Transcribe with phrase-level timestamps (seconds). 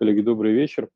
[0.00, 0.88] Коллеги, добрый вечер.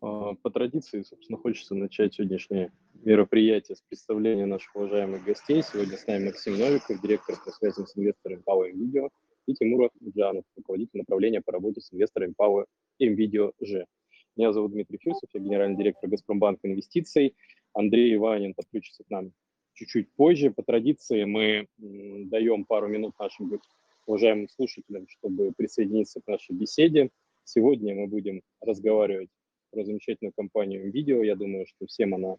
[0.00, 5.62] А, по традиции, собственно, хочется начать сегодняшнее мероприятие с представления наших уважаемых гостей.
[5.62, 9.10] Сегодня с нами Максим Новиков, директор по связям с инвесторами Power Video,
[9.46, 12.64] и Тимур Джанов, руководитель направления по работе с инвесторами Power
[13.00, 13.86] Video G.
[14.34, 17.36] Меня зовут Дмитрий Фирсов, я генеральный директор Газпромбанка инвестиций.
[17.72, 19.30] Андрей Иванин подключится к нам
[19.74, 20.50] чуть-чуть позже.
[20.50, 23.60] По традиции мы даем пару минут нашим
[24.06, 27.10] уважаемым слушателям, чтобы присоединиться к нашей беседе.
[27.50, 29.30] Сегодня мы будем разговаривать
[29.70, 31.22] про замечательную компанию видео.
[31.22, 32.36] Я думаю, что всем она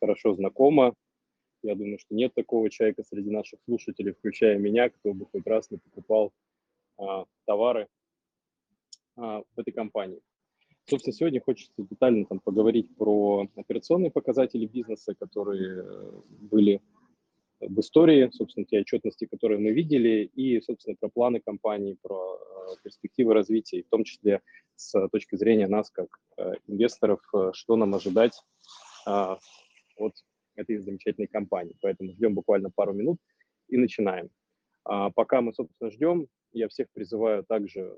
[0.00, 0.94] хорошо знакома.
[1.62, 5.70] Я думаю, что нет такого человека среди наших слушателей, включая меня, кто бы хоть раз
[5.70, 6.32] не покупал
[6.96, 7.86] а, товары
[9.16, 10.22] а, в этой компании.
[10.88, 15.84] Собственно, сегодня хочется детально там поговорить про операционные показатели бизнеса, которые
[16.28, 16.80] были
[17.60, 22.76] в истории, собственно, те отчетности, которые мы видели, и, собственно, про планы компании, про э,
[22.82, 24.42] перспективы развития, в том числе
[24.74, 28.42] с точки зрения нас, как э, инвесторов, э, что нам ожидать
[29.06, 30.12] от
[30.56, 31.76] этой замечательной компании.
[31.80, 33.18] Поэтому ждем буквально пару минут
[33.68, 34.30] и начинаем.
[34.84, 37.94] А пока мы, собственно, ждем, я всех призываю также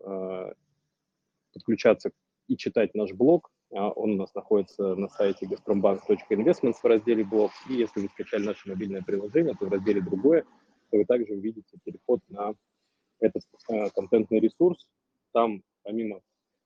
[1.55, 2.11] подключаться
[2.47, 7.51] и читать наш блог, он у нас находится на сайте gazprombank.investments в разделе блог.
[7.69, 10.45] И если вы скачали наше мобильное приложение, то в разделе «Другое»
[10.91, 12.55] вы также увидите переход на
[13.21, 14.87] этот э, контентный ресурс.
[15.33, 16.21] Там, помимо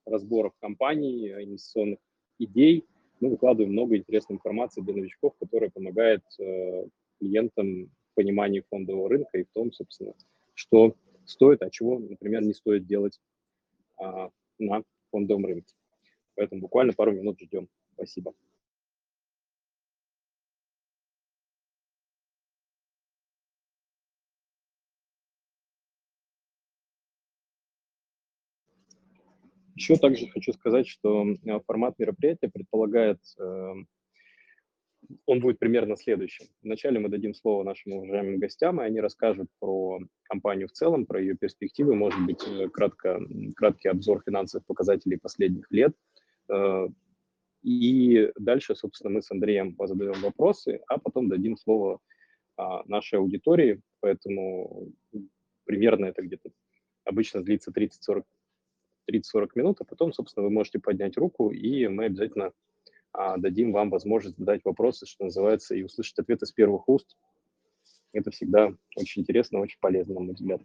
[0.06, 1.98] разборов компаний, инвестиционных
[2.38, 2.84] идей,
[3.20, 6.86] мы выкладываем много интересной информации для новичков, которая помогает э,
[7.18, 10.14] клиентам в понимании фондового рынка и в том, собственно,
[10.54, 10.94] что
[11.24, 13.20] стоит, а чего, например, не стоит делать
[13.96, 15.72] а, на фондовом рынке.
[16.34, 17.68] Поэтому буквально пару минут ждем.
[17.94, 18.34] Спасибо.
[29.74, 33.72] Еще также хочу сказать, что э, формат мероприятия предполагает, э,
[35.26, 36.46] он будет примерно следующим.
[36.62, 41.20] Вначале мы дадим слово нашим уважаемым гостям, и они расскажут про компанию в целом, про
[41.20, 43.18] ее перспективы, может быть, э, кратко,
[43.56, 45.94] краткий обзор финансовых показателей последних лет–
[47.62, 52.00] и дальше, собственно, мы с Андреем задаем вопросы, а потом дадим слово
[52.56, 53.80] а, нашей аудитории.
[54.00, 54.92] Поэтому
[55.64, 56.50] примерно это где-то
[57.04, 58.24] обычно длится 30-40
[59.54, 62.52] минут, а потом, собственно, вы можете поднять руку, и мы обязательно
[63.12, 67.16] а, дадим вам возможность задать вопросы, что называется, и услышать ответы с первых уст.
[68.12, 70.62] Это всегда очень интересно, очень полезно, на мой взгляд.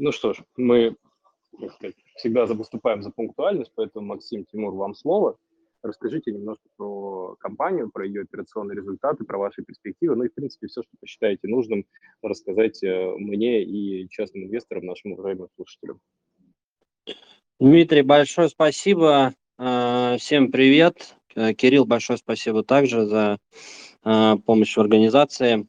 [0.00, 0.94] Ну что ж, мы
[1.60, 5.36] так сказать, всегда выступаем за пунктуальность, поэтому, Максим, Тимур, вам слово.
[5.82, 10.68] Расскажите немножко про компанию, про ее операционные результаты, про ваши перспективы, ну и, в принципе,
[10.68, 11.84] все, что посчитаете нужным,
[12.22, 16.00] рассказать э, мне и частным инвесторам, нашим уважаемым слушателям.
[17.58, 19.34] Дмитрий, большое спасибо.
[19.58, 21.16] Э, всем привет.
[21.34, 23.38] Э, Кирилл, большое спасибо также за
[24.02, 25.66] помощь в организации.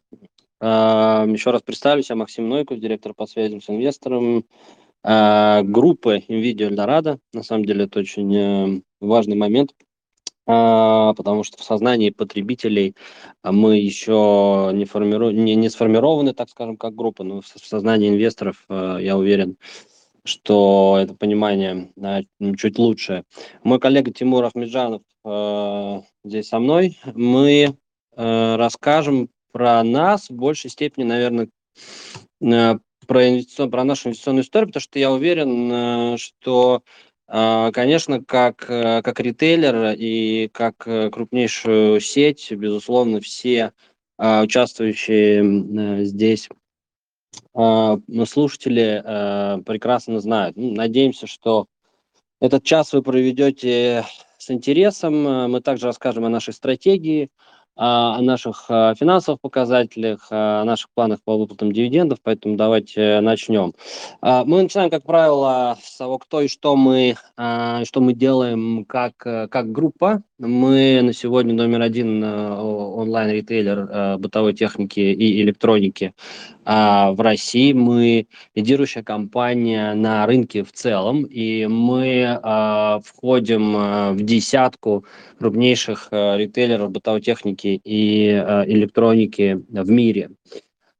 [0.61, 4.45] Еще раз представлюсь, я Максим Нойков, директор по связям с инвестором
[5.01, 7.19] группы NVIDIA Eldorado.
[7.31, 9.73] На самом деле это очень э, важный момент,
[10.45, 12.95] а, потому что в сознании потребителей
[13.43, 15.29] мы еще не, формиру...
[15.29, 19.57] не, не сформированы, так скажем, как группа, но в сознании инвесторов, э, я уверен,
[20.25, 21.93] что это понимание
[22.57, 23.23] чуть лучше.
[23.63, 26.97] Мой коллега Тимур Ахмеджанов э, здесь со мной.
[27.05, 27.77] Мы
[28.15, 31.49] расскажем про нас в большей степени, наверное,
[32.41, 32.75] э,
[33.07, 36.83] про, инвестицион, про нашу инвестиционную историю, потому что я уверен, э, что,
[37.27, 43.73] э, конечно, как, как ритейлер и как крупнейшую сеть, безусловно, все
[44.17, 46.49] участвующие здесь
[48.25, 49.01] слушатели
[49.63, 50.57] прекрасно знают.
[50.57, 51.67] Ну, надеемся, что
[52.41, 54.03] этот час вы проведете
[54.37, 55.49] с интересом.
[55.49, 57.29] Мы также расскажем о нашей стратегии,
[57.81, 63.73] о наших финансовых показателях, о наших планах по выплатам дивидендов, поэтому давайте начнем.
[64.21, 69.71] Мы начинаем, как правило, с того, кто и что мы, что мы делаем как, как
[69.71, 70.23] группа.
[70.39, 76.13] Мы на сегодня номер один онлайн-ритейлер бытовой техники и электроники
[76.63, 77.73] в России.
[77.73, 82.39] Мы лидирующая компания на рынке в целом, и мы
[83.03, 85.03] входим в десятку
[85.39, 90.29] крупнейших ритейлеров бытовой техники и электроники в мире.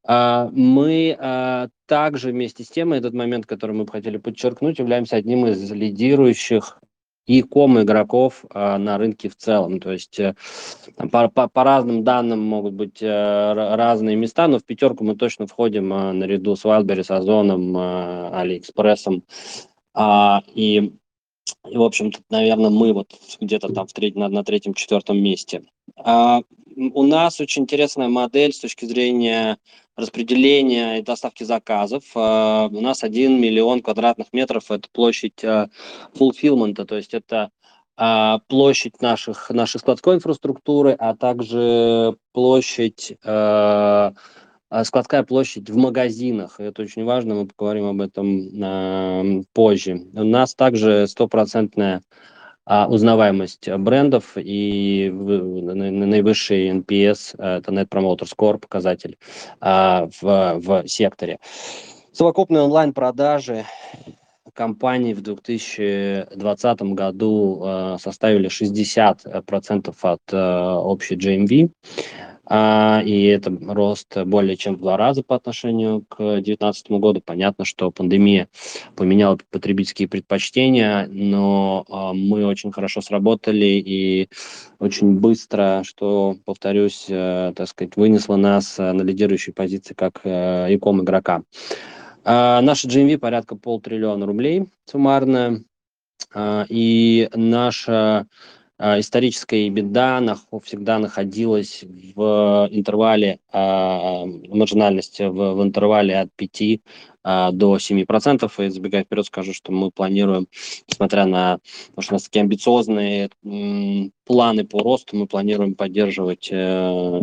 [0.06, 6.82] Мы также вместе с тем, этот момент, который мы хотели подчеркнуть, являемся одним из лидирующих
[7.30, 9.80] и ком игроков а, на рынке в целом.
[9.80, 10.34] То есть э,
[11.12, 15.46] по, по, по разным данным могут быть э, разные места, но в пятерку мы точно
[15.46, 19.24] входим э, наряду с Wildberries, Озоном, э, Алиэкспрессом.
[19.94, 20.92] А, и,
[21.70, 25.62] и, в общем-то, наверное, мы вот где-то там в треть, на, на третьем-четвертом месте.
[25.98, 26.42] А,
[26.80, 29.58] у нас очень интересная модель с точки зрения
[29.96, 32.04] распределения и доставки заказов.
[32.16, 35.44] А, у нас 1 миллион квадратных метров– это площадь
[36.16, 37.52] фулфилмента, то есть это
[37.98, 44.14] а, площадь наших, нашей складской инфраструктуры, а также площадь, а,
[44.84, 46.62] складская площадь в магазинах.
[46.62, 50.02] Это очень важно, мы поговорим об этом позже.
[50.14, 52.02] У нас также стопроцентная а
[52.70, 59.18] узнаваемость брендов и наивысший NPS, это Net Promoter Score показатель
[59.60, 61.40] а, в, в секторе.
[62.12, 63.66] Совокупные онлайн-продажи
[64.54, 71.72] компании в 2020 году э, составили 60% от э, общей GMV.
[72.52, 77.22] А, и это рост более чем в два раза по отношению к 2019 году.
[77.24, 78.48] Понятно, что пандемия
[78.96, 84.30] поменяла потребительские предпочтения, но а, мы очень хорошо сработали и
[84.80, 90.72] очень быстро, что, повторюсь, э, так сказать, вынесло нас э, на лидирующие позиции как э,
[90.72, 91.44] e-com игрока.
[92.32, 95.64] А, наша GMV порядка полтриллиона рублей суммарная.
[96.70, 98.28] И наша
[98.78, 100.22] а, историческая беда
[100.64, 106.82] всегда находилась в интервале а, маржинальности, в, в интервале от 5
[107.24, 108.60] а, до 7 процентов.
[108.60, 110.48] И забегая вперед, скажу, что мы планируем,
[110.88, 116.50] несмотря на, потому что у нас такие амбициозные м, планы по росту, мы планируем поддерживать
[116.52, 117.22] э,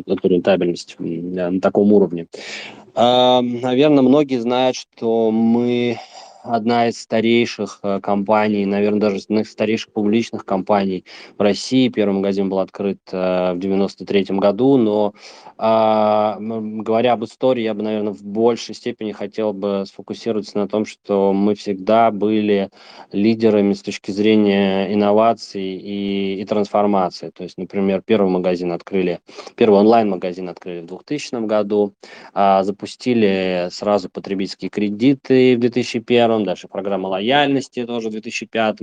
[0.00, 2.26] эту рентабельность на таком уровне.
[2.96, 5.98] Наверное, многие знают, что мы
[6.44, 11.04] одна из старейших э, компаний, наверное, даже из старейших публичных компаний
[11.38, 11.88] в России.
[11.88, 15.14] Первый магазин был открыт э, в 93 году, но
[15.56, 20.84] а, говоря об истории, я бы, наверное, в большей степени хотел бы сфокусироваться на том,
[20.84, 22.70] что мы всегда были
[23.12, 27.30] лидерами с точки зрения инноваций и, и трансформации.
[27.30, 29.20] То есть, например, первый магазин открыли,
[29.54, 31.94] первый онлайн-магазин открыли в 2000 году,
[32.32, 38.78] а, запустили сразу потребительские кредиты в 2001, дальше программа лояльности тоже в 2005,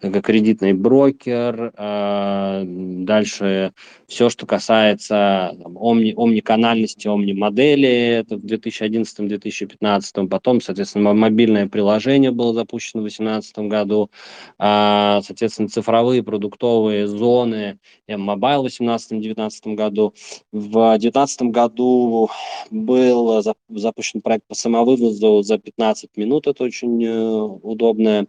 [0.00, 3.72] как кредитный брокер, а, дальше
[4.08, 12.54] все, что касается там, омни, омниканальности, омни-модели, это в 2011-2015, потом, соответственно, мобильное приложение было
[12.54, 14.10] запущено в 2018 году,
[14.58, 20.14] а, соответственно, цифровые продуктовые зоны, mobile в 2018-2019 году.
[20.52, 22.30] В 2019 году
[22.70, 28.26] был запущен проект по самовывозу за 15 минут, это очень э, удобная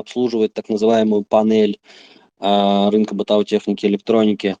[0.00, 1.80] обслуживает так называемую панель
[2.40, 4.56] э, рынка бытовой техники и электроники.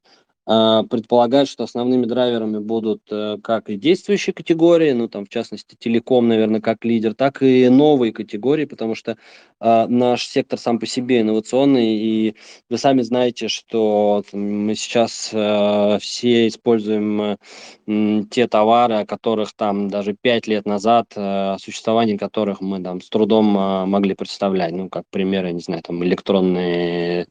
[0.46, 5.76] а, предполагает, что основными драйверами будут э, как и действующие категории, ну там в частности
[5.78, 9.18] телеком, наверное, как лидер, так и новые категории, потому что
[9.60, 12.36] наш сектор сам по себе инновационный, и
[12.70, 17.38] вы сами знаете, что мы сейчас э, все используем
[17.86, 23.00] э, те товары, о которых там даже пять лет назад, э, существование которых мы там
[23.00, 27.26] с трудом э, могли представлять, ну как пример, я не знаю, там электронные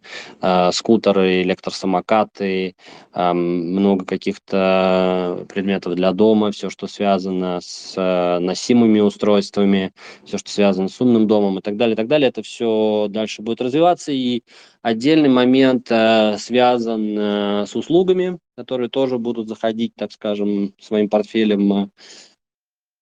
[0.71, 2.75] скутеры, электросамокаты,
[3.13, 9.93] много каких-то предметов для дома, все, что связано с э, носимыми устройствами,
[10.25, 13.41] все, что связано с умным домом и так далее, и так далее, это все дальше
[13.41, 14.11] будет развиваться.
[14.11, 14.43] И
[14.81, 21.91] отдельный момент э, связан э, с услугами, которые тоже будут заходить, так скажем, своим портфелем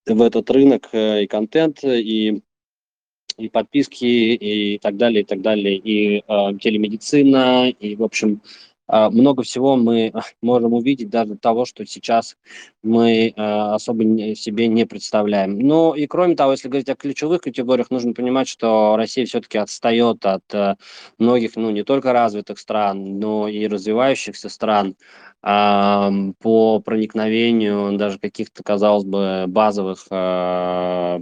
[0.06, 2.42] в этот рынок и контент, и
[3.38, 6.22] и подписки, и так далее, и так далее, и э,
[6.60, 8.42] телемедицина, и, в общем,
[8.88, 12.38] много всего мы можем увидеть даже того, что сейчас
[12.84, 14.04] мы а, особо
[14.36, 15.58] себе не представляем.
[15.60, 20.26] Ну и кроме того, если говорить о ключевых категориях, нужно понимать, что Россия все-таки отстает
[20.26, 20.76] от э,
[21.18, 24.96] многих, ну не только развитых стран, но и развивающихся стран
[25.42, 31.20] по проникновению даже каких-то, казалось бы, базовых а,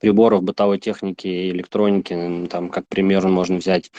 [0.00, 2.46] приборов бытовой техники и электроники.
[2.48, 3.90] Там, как пример, можно взять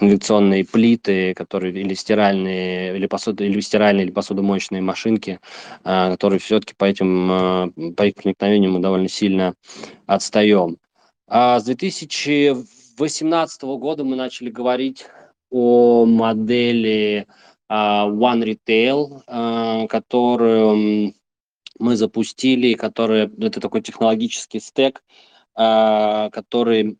[0.00, 5.40] инвекционные плиты, которые или стиральные, или, посуды, или стиральные, или посудомоечные машинки,
[5.84, 9.54] а, которые все-таки по этим, а, по их проникновению мы довольно сильно
[10.06, 10.78] отстаем.
[11.26, 15.06] А с 2018 года мы начали говорить
[15.50, 17.26] о модели
[17.70, 21.14] One Retail, которую
[21.78, 26.98] мы запустили, которая это такой технологический стек, а, который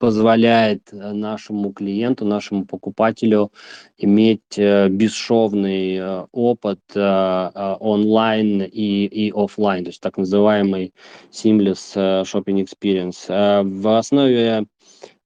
[0.00, 3.52] позволяет э, нашему клиенту, нашему покупателю
[3.98, 10.94] иметь э, бесшовный э, опыт онлайн и, и офлайн, то есть так называемый
[11.30, 13.28] seamless shopping experience.
[13.62, 14.64] В основе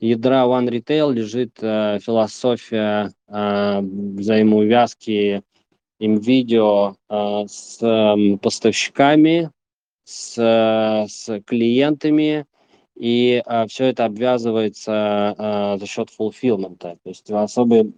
[0.00, 5.42] ядра One Retail лежит философия взаимоувязки
[6.00, 7.78] им видео с
[8.42, 9.52] поставщиками,
[10.04, 10.36] с,
[11.08, 12.46] с клиентами,
[12.96, 16.98] и а, все это обвязывается а, за счет фулфилмента.
[17.02, 17.92] То есть особое,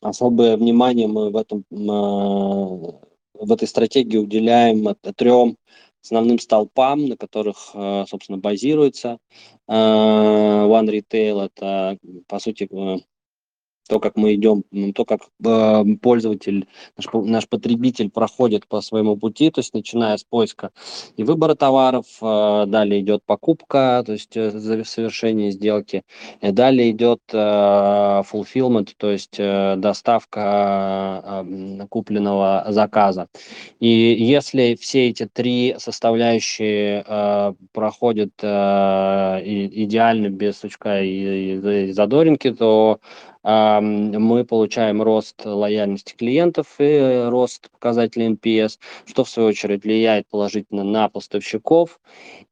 [0.00, 3.00] особое внимание мы в, этом, а,
[3.34, 5.56] в этой стратегии уделяем трем
[6.02, 7.74] основным столпам, на которых,
[8.08, 9.18] собственно, базируется
[9.68, 11.44] One Retail.
[11.44, 12.70] Это, по сути,
[13.90, 14.62] то, как мы идем,
[14.94, 20.22] то, как э, пользователь, наш, наш потребитель проходит по своему пути, то есть начиная с
[20.22, 20.70] поиска
[21.16, 26.04] и выбора товаров, э, далее идет покупка, то есть э, совершение сделки,
[26.40, 33.26] и далее идет э, fulfillment, то есть э, доставка э, купленного заказа.
[33.80, 38.46] И если все эти три составляющие э, проходят э,
[39.42, 43.00] идеально без сучка и, и, и задоринки, то
[43.42, 50.84] мы получаем рост лояльности клиентов и рост показателей NPS, что в свою очередь влияет положительно
[50.84, 52.00] на поставщиков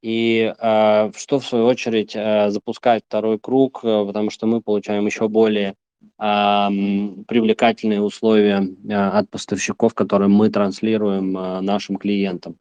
[0.02, 5.07] и а, что в свою очередь а, запускает второй круг, э, потому что мы получаем
[5.07, 5.75] еще более
[6.16, 12.57] привлекательные условия а, от поставщиков, которые мы транслируем нашим клиентам.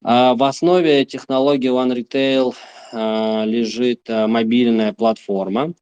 [0.00, 2.54] В основе технологии One Retail
[3.46, 5.74] лежит мобильная платформа,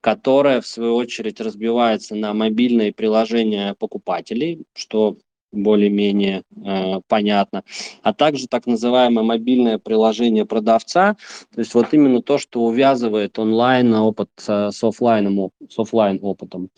[0.00, 5.16] которая, в свою очередь, разбивается на мобильные приложения покупателей, что
[5.52, 7.64] более-менее э, понятно,
[8.02, 11.16] а также так называемое мобильное приложение продавца,
[11.52, 16.70] то есть вот именно то, что увязывает онлайн опыт с, с офлайном, с офлайн опытом.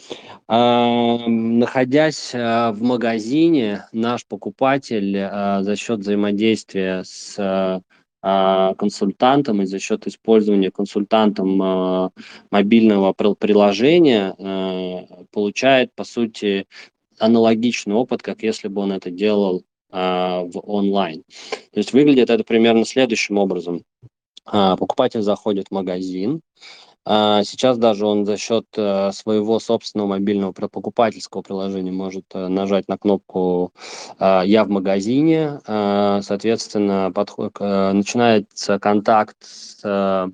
[0.49, 7.81] Э, находясь э, в магазине, наш покупатель э, за счет взаимодействия с э,
[8.25, 12.11] а, консультантом и за счет использования консультантом а,
[12.53, 16.69] мобильного приложения а, получает, по сути,
[17.19, 21.23] аналогичный опыт, как если бы он это делал в онлайн.
[21.51, 23.85] То есть выглядит это примерно следующим образом.
[24.47, 26.41] Покупатель заходит в магазин,
[26.92, 32.87] а сейчас даже он за счет э, своего собственного мобильного покупательского приложения может э, нажать
[32.89, 33.73] на кнопку
[34.21, 35.61] э, «Я в магазине».
[35.65, 40.31] Соответственно, подход, начинается контакт с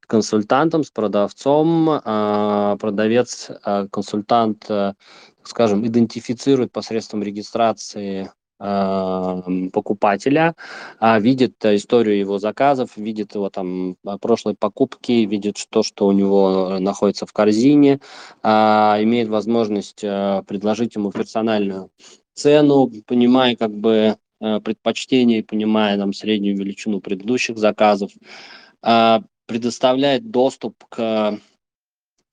[0.00, 2.00] консультантом, с продавцом.
[2.78, 3.50] Продавец,
[3.90, 4.68] консультант,
[5.42, 10.54] скажем, идентифицирует посредством регистрации покупателя,
[10.98, 16.78] а, видит историю его заказов, видит его там прошлые покупки, видит то, что у него
[16.80, 18.00] находится в корзине,
[18.42, 21.90] а, имеет возможность предложить ему персональную
[22.34, 28.12] цену, понимая как бы предпочтения, понимая там среднюю величину предыдущих заказов,
[29.46, 31.38] предоставляет доступ к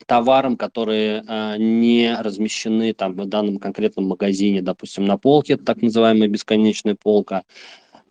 [0.05, 5.81] товарам, которые э, не размещены там в данном конкретном магазине, допустим, на полке, это так
[5.81, 7.43] называемая бесконечная полка,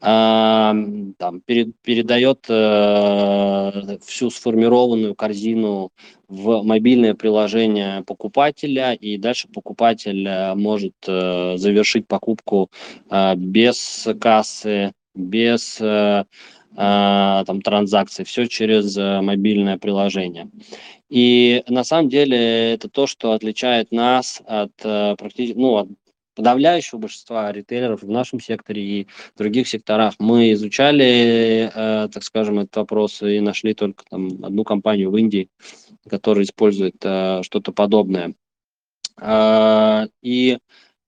[0.01, 5.93] э, там, перед, передает э, всю сформированную корзину
[6.29, 12.71] в мобильное приложение покупателя, и дальше покупатель э, может э, завершить покупку
[13.11, 16.25] э, без кассы, без э,
[16.77, 20.51] там, транзакций, все через э, мобильное приложение.
[21.09, 25.89] И на самом деле это то, что отличает нас от э, практически, ну, от
[26.35, 30.15] подавляющего большинства ритейлеров в нашем секторе и в других секторах.
[30.19, 35.49] Мы изучали, э, так скажем, этот вопрос и нашли только там одну компанию в Индии,
[36.09, 38.35] которая использует э, что-то подобное.
[39.21, 40.59] Э, и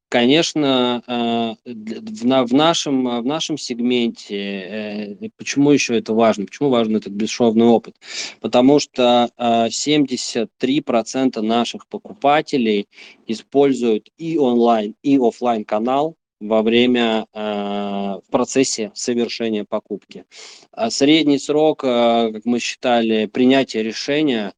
[0.08, 6.46] конечно, э, в нашем, в нашем сегменте, э, почему еще это важно?
[6.46, 7.96] Почему важен этот бесшовный опыт?
[8.40, 12.88] Потому что 73% э, наших покупателей
[13.26, 20.26] используют и онлайн, и офлайн канал во время, в процессе совершения покупки.
[20.70, 24.52] А средний срок, как мы считали, принятия решения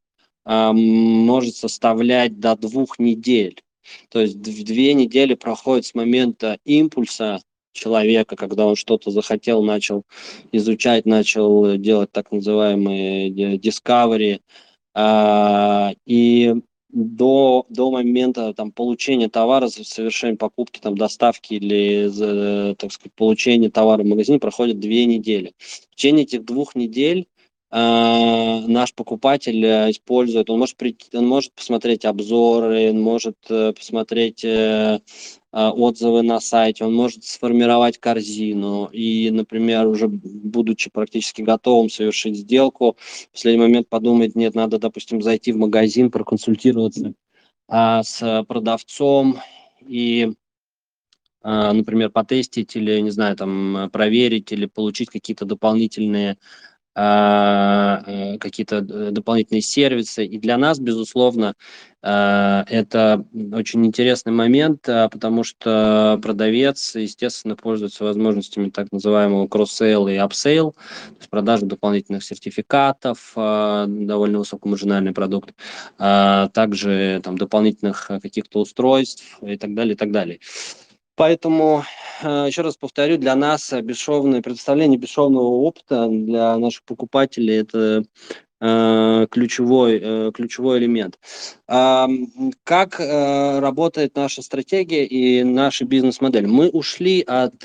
[0.44, 3.62] может составлять до двух недель.
[4.10, 7.40] То есть две недели проходят с момента импульса
[7.72, 10.04] человека, когда он что-то захотел, начал
[10.52, 14.40] изучать, начал делать так называемые discovery,
[14.94, 16.54] а, и
[16.90, 24.02] до, до момента там, получения товара, совершения покупки, там, доставки или, так сказать, получения товара
[24.02, 25.52] в магазине проходит две недели.
[25.58, 27.37] В течение этих двух недель э,
[27.70, 34.42] наш покупатель э, использует, он может, прийти, он может посмотреть обзоры, он может э, посмотреть
[34.42, 35.00] э,
[35.52, 38.86] э, отзывы на сайте, он может сформировать корзину.
[38.86, 45.20] И, например, уже будучи практически готовым совершить сделку, в последний момент подумать, нет, надо, допустим,
[45.20, 47.12] зайти в магазин, проконсультироваться
[47.70, 49.40] э, с продавцом
[49.86, 50.32] и
[51.40, 56.36] например, потестить или, не знаю, там, проверить или получить какие-то дополнительные а, э,
[56.94, 60.24] какие-то э, дополнительные сервисы.
[60.24, 61.54] И для нас, безусловно,
[62.00, 70.08] а, это очень интересный момент, а, потому что продавец, естественно, пользуется возможностями так называемого cross-sell
[70.08, 75.54] и upsell, то есть продажи дополнительных сертификатов, довольно высокомаржинальный продукт,
[75.98, 80.38] также там, дополнительных каких-то устройств и так далее, и так далее.
[81.18, 81.82] Поэтому,
[82.22, 88.04] э, еще раз повторю, для нас бесшовное предоставление бесшовного опыта для наших покупателей это
[88.60, 91.18] э, ключевой, э, ключевой элемент.
[91.66, 96.46] Как работает наша стратегия и наша бизнес-модель?
[96.46, 97.58] Мы ушли от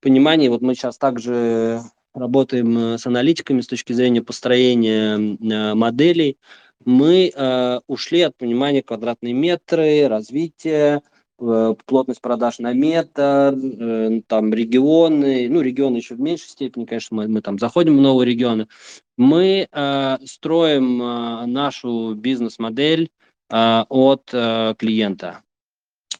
[0.00, 1.82] понимания, вот мы сейчас также
[2.14, 6.38] работаем с аналитиками с точки зрения построения моделей,
[6.84, 7.32] мы
[7.88, 11.02] ушли от понимания квадратные метры, развития,
[11.38, 17.28] плотность продаж на метр, э, там регионы, ну регионы еще в меньшей степени, конечно, мы,
[17.28, 18.68] мы там заходим в новые регионы.
[19.16, 23.10] Мы э, строим э, нашу бизнес-модель
[23.50, 25.42] э, от э, клиента.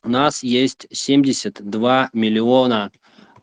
[0.03, 2.93] У нас есть 72 миллиона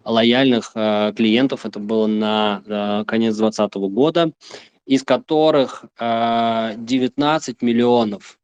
[0.06, 4.32] лояльных э, клиентов, это было на э, конец 2020 года,
[4.86, 8.38] из которых э, 19 миллионов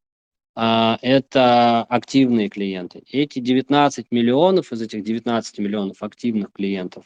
[1.02, 3.04] это активные клиенты.
[3.12, 7.06] Эти 19 миллионов, из этих 19 миллионов активных клиентов,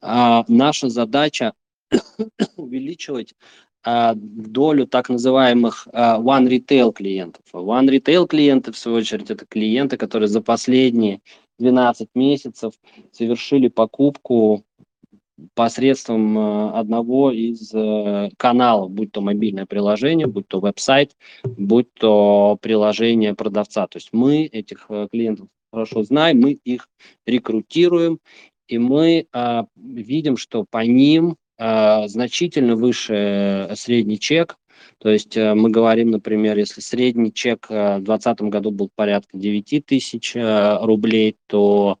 [0.00, 1.54] а, наша задача
[2.56, 3.34] увеличивать
[3.82, 7.42] а, долю так называемых one retail клиентов.
[7.52, 11.20] One retail клиенты, в свою очередь, это клиенты, которые за последние
[11.58, 12.74] 12 месяцев
[13.12, 14.64] совершили покупку
[15.54, 22.58] посредством э, одного из э, каналов, будь то мобильное приложение, будь то веб-сайт, будь то
[22.60, 23.86] приложение продавца.
[23.86, 26.88] То есть мы этих э, клиентов хорошо знаем, мы их
[27.26, 28.18] рекрутируем,
[28.68, 29.26] и мы
[29.76, 34.56] видим, что по ним значительно выше средний чек.
[34.98, 40.34] То есть мы говорим, например, если средний чек в 2020 году был порядка 9 тысяч
[40.34, 41.98] рублей, то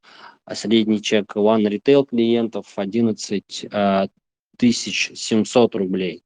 [0.54, 4.08] средний чек One Retail клиентов 11 э,
[4.56, 6.22] тысяч 700 рублей.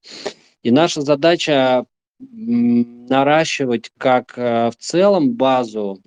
[0.62, 1.86] И наша задача
[2.20, 6.02] наращивать как э, в целом базу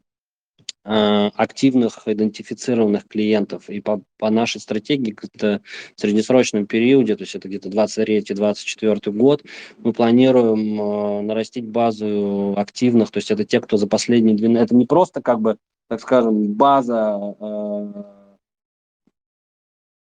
[0.86, 3.70] э, активных идентифицированных клиентов.
[3.70, 5.62] И по, по нашей стратегии, это
[5.96, 9.44] в среднесрочном периоде, то есть это где-то 23-24 год,
[9.80, 14.66] мы планируем э, нарастить базу активных, то есть это те, кто за последние 12...
[14.66, 18.04] Это не просто как бы, так скажем, база э,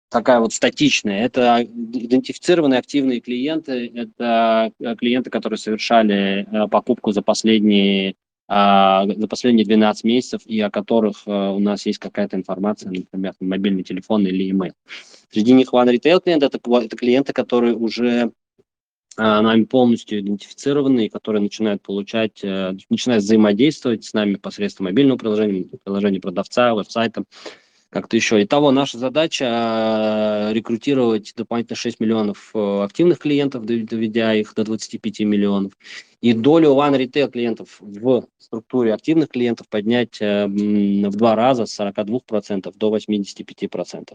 [0.09, 1.25] такая вот статичная.
[1.25, 8.15] Это идентифицированные активные клиенты, это клиенты, которые совершали покупку за последние
[8.49, 13.33] а, за последние 12 месяцев и о которых а, у нас есть какая-то информация, например,
[13.41, 14.71] мобильный телефон или email.
[15.29, 18.31] Среди них One Retail клиент это, это клиенты, которые уже
[19.17, 26.19] нами полностью идентифицированы и которые начинают получать, начинают взаимодействовать с нами посредством мобильного приложения, приложения
[26.19, 27.23] продавца, веб-сайта,
[27.89, 28.43] как-то еще.
[28.43, 35.21] Итого наша задача э, рекрутировать дополнительно 6 миллионов э, активных клиентов, доведя их до 25
[35.21, 35.73] миллионов.
[36.21, 41.79] И долю One Retail клиентов в структуре активных клиентов поднять э, в два раза с
[41.79, 44.13] 42% до 85%.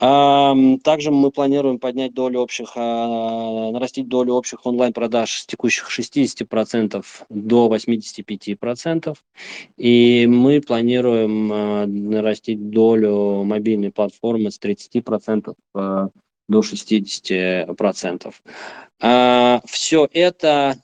[0.00, 7.68] Также мы планируем поднять долю общих, а, нарастить долю общих онлайн-продаж с текущих 60% до
[7.68, 9.22] 85%.
[9.76, 16.08] И мы планируем а, нарастить долю мобильной платформы с 30% а,
[16.48, 18.32] до 60%.
[19.66, 20.76] Все это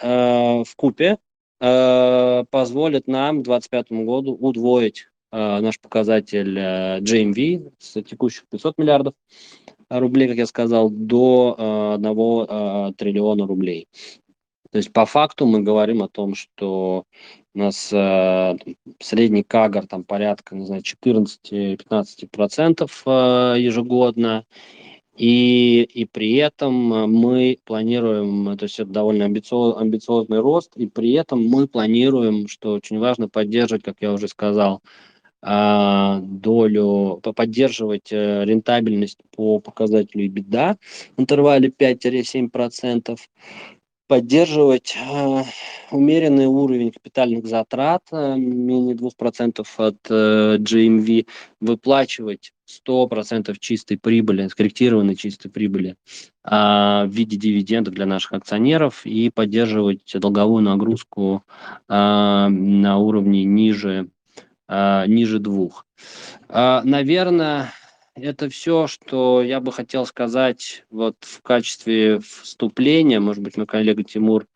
[0.00, 1.18] в купе
[1.58, 9.14] позволит нам к 2025 году удвоить наш показатель э, GMV с текущих 500 миллиардов
[9.90, 13.88] рублей, как я сказал, до 1 э, триллиона рублей.
[14.70, 17.04] То есть по факту мы говорим о том, что
[17.54, 18.56] у нас э,
[19.00, 24.44] средний кагр там порядка, не знаю, 14-15% э, ежегодно,
[25.16, 31.12] и, и при этом мы планируем, то есть это довольно амбициоз, амбициозный рост, и при
[31.12, 34.82] этом мы планируем, что очень важно поддерживать, как я уже сказал,
[35.40, 40.76] долю, поддерживать э, рентабельность по показателю EBITDA
[41.16, 43.16] в интервале 5-7%,
[44.08, 45.42] поддерживать э,
[45.92, 51.26] умеренный уровень капитальных затрат, э, менее 2% от э, GMV,
[51.60, 55.90] выплачивать 100% чистой прибыли, скорректированной чистой прибыли
[56.44, 61.44] э, в виде дивидендов для наших акционеров и поддерживать долговую нагрузку
[61.88, 64.17] на уровне ниже а,
[64.68, 65.86] ниже двух.
[66.48, 67.72] А, наверное,
[68.14, 73.20] это все, что я бы хотел сказать вот в качестве вступления.
[73.20, 74.46] Может быть, мой коллега Тимур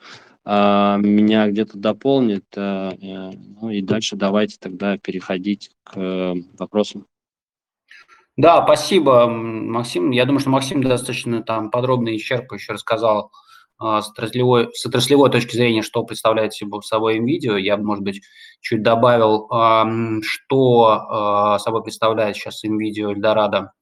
[0.45, 2.45] а, меня где-то дополнит.
[2.57, 7.07] А, э, ну и дальше давайте тогда переходить к э, вопросам.
[8.37, 10.11] Да, спасибо, Максим.
[10.11, 13.42] Я думаю, что Максим достаточно там подробно и исчерпывающе рассказал а,
[13.83, 16.53] с отраслевой, с отраслевой точки зрения, что представляет
[16.85, 18.23] собой видео, я бы, может быть,
[18.61, 19.49] чуть добавил,
[20.23, 23.73] что а, собой представляет сейчас видео Эльдорадо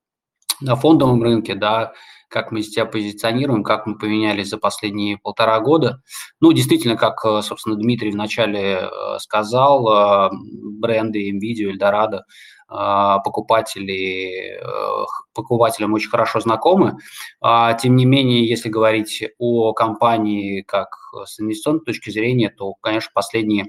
[0.61, 1.93] на фондовом рынке, да,
[2.31, 6.01] как мы себя позиционируем, как мы поменялись за последние полтора года.
[6.41, 12.25] Ну, действительно, как, э, собственно, Дмитрий вначале э, сказал, бренды NVIDIA, Эльдорадо а,
[12.71, 15.05] покупатели, э,
[15.35, 16.99] покупателям очень хорошо знакомы.
[17.41, 20.89] А, тем не менее, если говорить о компании как
[21.25, 23.67] с инвестиционной точки зрения, то, конечно, последние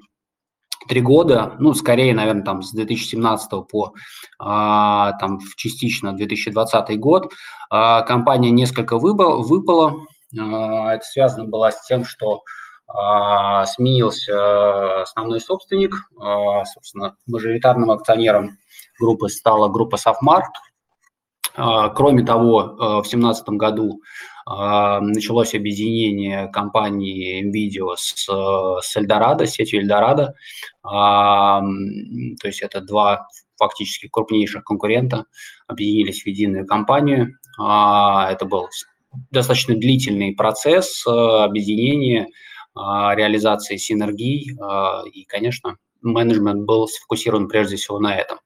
[0.87, 3.93] три года, ну, скорее, наверное, там с 2017 по
[4.37, 7.33] а, там частично 2020 год,
[7.69, 10.05] компания несколько выпала.
[10.33, 12.41] Это связано было с тем, что
[13.67, 15.95] сменился основной собственник,
[16.73, 18.57] собственно, мажоритарным акционером
[19.01, 20.53] группы стала группа Софтмарт.
[21.55, 24.01] А, кроме того, а, в 2017 году
[24.45, 30.33] а, началось объединение компании NVIDIA с, с Eldorado, сетью Eldorado.
[30.83, 35.25] То есть это два фактически крупнейших конкурента
[35.67, 37.37] объединились в единую компанию.
[37.59, 38.69] Это был
[39.29, 42.27] достаточно длительный процесс объединения,
[42.73, 44.57] реализации синергий.
[45.13, 48.39] И, конечно, менеджмент был сфокусирован прежде всего на этом.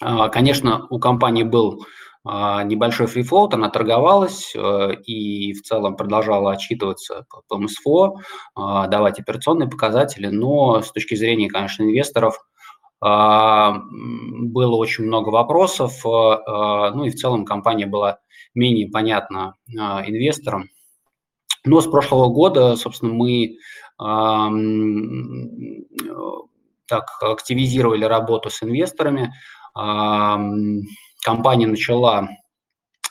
[0.00, 1.84] А, конечно, у компании был
[2.24, 8.16] а, небольшой фрифлоут, она торговалась э, и в целом продолжала отчитываться по МСФО,
[8.54, 12.38] а, давать операционные показатели, но с точки зрения, конечно, инвесторов
[13.02, 18.18] было очень много вопросов, ну и в целом компания была
[18.54, 20.68] менее понятна инвесторам.
[21.64, 23.56] Но с прошлого года, собственно, мы
[26.86, 29.32] так активизировали работу с инвесторами,
[29.74, 32.28] компания начала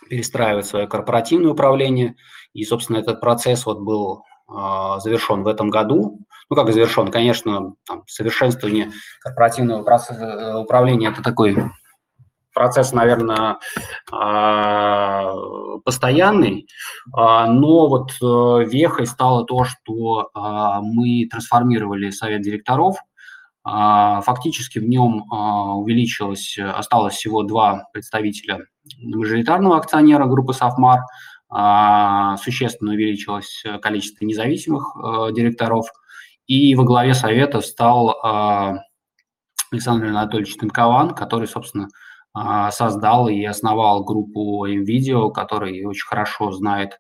[0.10, 2.16] перестраивать свое корпоративное управление,
[2.54, 6.20] и, собственно, этот процесс вот был завершен в этом году.
[6.50, 8.92] Ну, как завершен, конечно, там, совершенствование
[9.22, 11.56] корпоративного процесса управления– это такой
[12.60, 13.58] процесс, наверное,
[14.12, 15.34] а,
[15.86, 16.68] постоянный,
[17.14, 22.98] а, но вот э, вехой стало то, что а, мы трансформировали совет директоров.
[23.72, 28.66] Фактически в нем увеличилось, осталось всего два представителя
[29.00, 31.02] мажоритарного акционера группы «Софмар»,
[32.42, 35.88] существенно увеличилось количество независимых э, директоров,
[36.46, 38.16] и во главе совета стал
[39.72, 41.90] Александр Анатольевич Тынкован, который, собственно,
[42.34, 46.98] а, создал и основал группу MVideo, который очень хорошо знает а,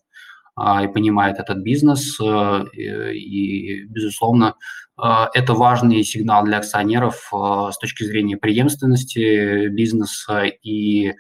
[0.83, 2.19] и понимает этот бизнес.
[2.19, 2.65] Э,
[3.13, 4.55] и, безусловно,
[5.01, 11.13] э, это важный сигнал для акционеров э, с точки зрения преемственности бизнеса и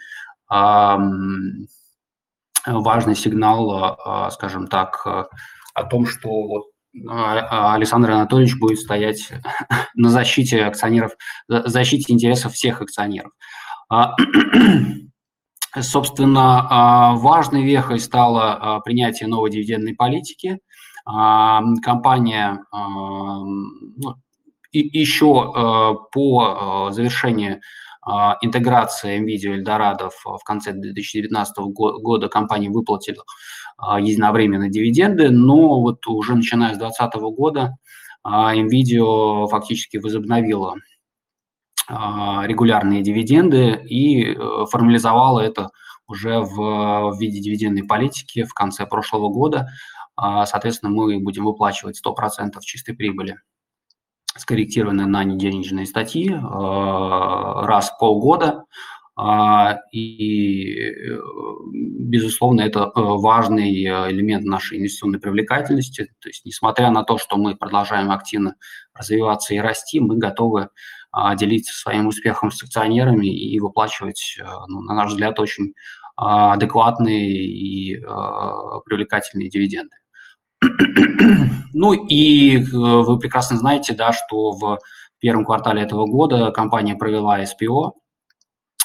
[2.65, 6.65] важный сигнал, скажем так, о том, что
[7.07, 9.31] Александр Анатольевич будет стоять
[9.93, 11.11] на защите акционеров,
[11.47, 13.31] защите интересов всех акционеров.
[15.71, 20.59] А, собственно, а, важной вехой стало а, принятие новой дивидендной политики.
[21.05, 24.15] Компания ну,
[24.71, 27.61] еще по завершении
[28.43, 33.23] интеграции NVIDIA и Eldorado в конце 2019 года компания выплатила
[33.97, 37.77] единовременно дивиденды, но вот уже начиная с 2020 года
[38.23, 40.75] NVIDIA фактически возобновила а,
[41.89, 45.71] регулярные дивиденды и э, формализовала это
[46.07, 49.69] уже в, виде дивидендной политики в конце прошлого года.
[50.15, 53.37] А, соответственно, мы будем выплачивать 100% чистой прибыли,
[54.35, 58.65] скорректированной на неденежные статьи, э, раз в полгода.
[59.15, 60.93] А, и,
[61.63, 66.13] безусловно, это э, важный элемент нашей инвестиционной привлекательности.
[66.19, 68.55] То есть, несмотря на то, что мы продолжаем активно
[68.99, 70.69] развиваться и расти, мы готовы
[71.11, 75.73] а, делиться своим успехом с акционерами и выплачивать, э, ну, на наш взгляд, очень
[76.15, 79.95] а, адекватные и а, привлекательные дивиденды.
[81.71, 84.79] Ну и э, вы прекрасно знаете, да, что в
[85.19, 87.91] первом квартале этого года компания провела SPO,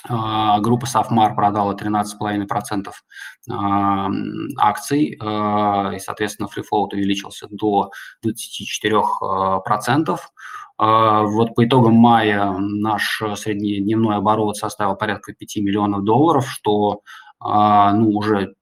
[0.07, 2.93] Группа Софмар продала 13,5%
[4.59, 7.91] акций, и, соответственно, фрифлоут увеличился до
[8.25, 10.19] 24%.
[10.77, 17.01] А, вот по итогам мая наш среднедневной оборот составил порядка 5 миллионов долларов, что
[17.39, 18.55] а, ну, уже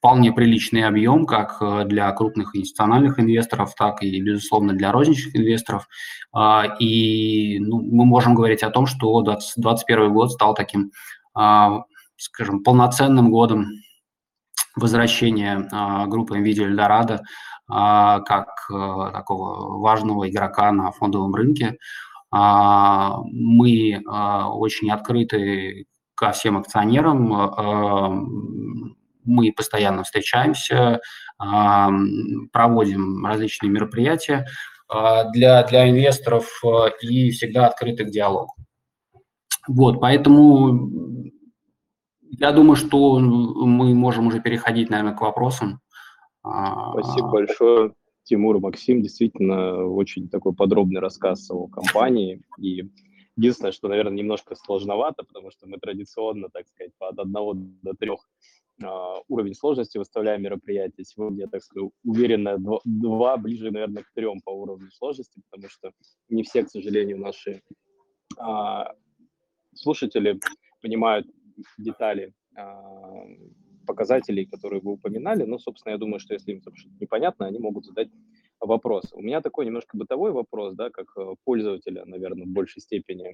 [0.00, 5.88] вполне приличный объем как э, для крупных институциональных инвесторов, так и, безусловно, для розничных инвесторов.
[6.32, 10.90] А, и ну, мы можем говорить о том, что 2021 год стал таким,
[12.16, 13.66] скажем, полноценным годом
[14.76, 15.68] возвращения
[16.08, 17.20] группы NVIDIA
[17.72, 21.78] а, как э, такого важного игрока на фондовом рынке.
[22.32, 25.86] А, мы а, очень открыты
[26.16, 27.32] ко всем акционерам,
[29.24, 31.00] мы постоянно встречаемся,
[31.38, 34.46] проводим различные мероприятия
[35.32, 36.62] для, для инвесторов
[37.00, 38.54] и всегда открыты к диалогу.
[39.68, 40.90] Вот, поэтому
[42.40, 45.80] я думаю, что мы можем уже переходить, наверное, к вопросам.
[46.40, 47.92] Спасибо а, большое,
[48.24, 49.02] Тимур Максим.
[49.02, 52.42] Действительно, очень такой подробный рассказ о компании.
[52.58, 52.88] И
[53.36, 58.20] единственное, что, наверное, немножко сложновато, потому что мы традиционно, так сказать, от одного до трех
[58.20, 58.59] а,
[59.28, 61.04] уровень сложности выставляем мероприятие.
[61.04, 65.92] Сегодня, я так скажу, уверенно, два ближе, наверное, к трем по уровню сложности, потому что
[66.28, 67.62] не все, к сожалению, наши
[68.38, 68.92] а,
[69.74, 70.38] слушатели
[70.82, 71.26] понимают
[71.78, 73.26] детали а,
[73.86, 75.44] показателей, которые вы упоминали.
[75.44, 78.08] Но, собственно, я думаю, что если им что-то непонятно, они могут задать
[78.60, 79.04] вопрос.
[79.12, 83.24] У меня такой немножко бытовой вопрос, да, как э, пользователя, наверное, в большей степени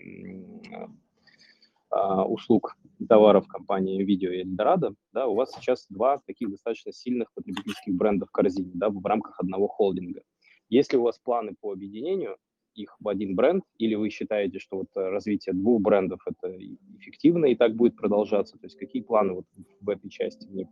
[1.90, 2.76] а, услуг
[3.08, 8.26] товаров компании Видео и Эльдорадо, да, у вас сейчас два таких достаточно сильных потребительских бренда
[8.26, 10.22] в корзине, да, в рамках одного холдинга.
[10.68, 12.36] Есть ли у вас планы по объединению
[12.74, 16.54] их в один бренд, или вы считаете, что вот э, развитие двух брендов это
[16.98, 18.58] эффективно и так будет продолжаться?
[18.58, 19.44] То есть какие планы вот
[19.80, 20.46] в этой части?
[20.46, 20.68] Мне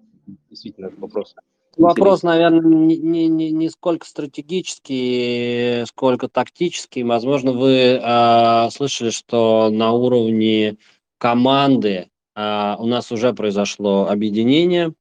[0.50, 1.34] действительно этот вопрос
[1.76, 7.02] Вопрос, наверное, не, не, не сколько стратегический, сколько тактический.
[7.02, 10.76] Возможно, вы э, слышали, что на уровне
[11.24, 14.92] команды э, у нас уже произошло объединение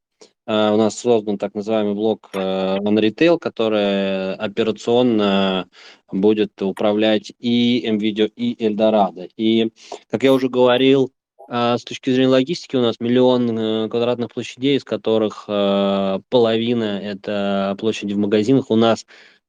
[0.45, 5.69] Uh, у нас создан так называемый блок uh, On Retail, который операционно
[6.11, 9.29] будет управлять и MVideo, и Eldorado.
[9.37, 9.71] И,
[10.09, 11.13] как я уже говорил,
[11.47, 16.99] а, с точки зрения логистики у нас миллион э, квадратных площадей, из которых э, половина
[17.01, 18.69] это площади в магазинах.
[18.69, 19.05] У нас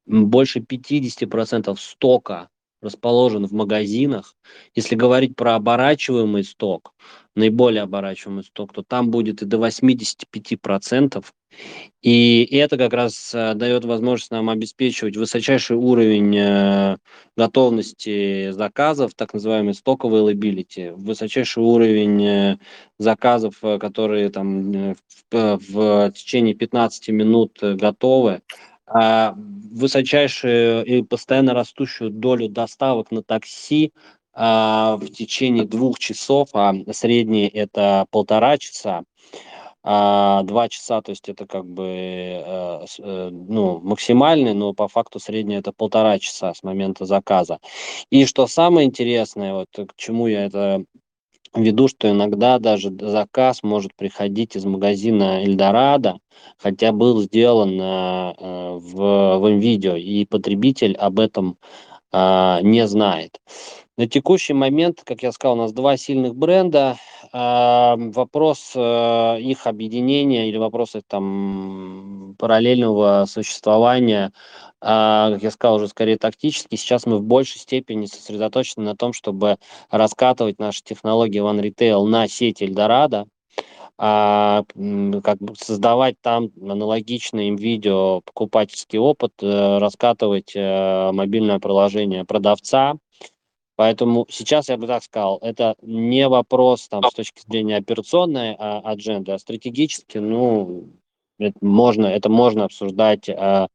[0.07, 2.51] больше 50% стока
[2.85, 4.37] расположен в магазинах.
[4.75, 6.93] Если говорить про оборачиваемый сток,
[7.35, 11.25] наиболее оборачиваемый сток, то там будет и до 85%.
[12.03, 16.97] И это как раз э, дает возможность нам обеспечивать высочайший уровень э,
[17.37, 22.59] готовности заказов, так называемый стоковый availability, высочайший уровень э,
[22.99, 24.95] заказов, которые там
[25.31, 28.43] в, в течение 15 минут готовы,
[28.87, 33.93] высочайшую и постоянно растущую долю доставок на такси
[34.37, 39.05] а, в течение двух часов, а средние это полтора часа,
[39.85, 45.21] а, два часа, то есть это как бы э, э, ну, максимальный, но по факту
[45.21, 47.59] среднее это полтора часа с момента заказа.
[48.11, 50.85] И что самое интересное, вот к чему я это
[51.55, 56.19] веду, что иногда даже заказ может приходить из магазина Эльдорадо,
[56.59, 58.35] хотя был сделан э,
[58.79, 61.59] в, в NVIDIA, и потребитель об этом
[62.15, 63.41] э, не знает.
[63.97, 66.97] На текущий момент, как я сказал, у нас два сильных бренда.
[67.33, 74.33] Вопрос э, их объединения или вопросы там параллельного существования
[74.87, 76.77] а, как я сказал, уже скорее тактически.
[76.77, 79.57] Сейчас мы в большей степени сосредоточены на том, чтобы
[79.91, 83.25] раскатывать наши технологии One Retail на сеть Эльдорадо,
[83.97, 84.65] а,
[85.23, 92.95] как бы создавать там аналогичный им видео покупательский опыт, э, раскатывать э, мобильное приложение продавца.
[93.77, 98.81] Поэтому сейчас я бы так сказал, это не вопрос там с точки зрения операционной а,
[98.81, 100.89] адженды, а стратегически, ну,
[101.39, 103.69] это можно, это можно обсуждать а,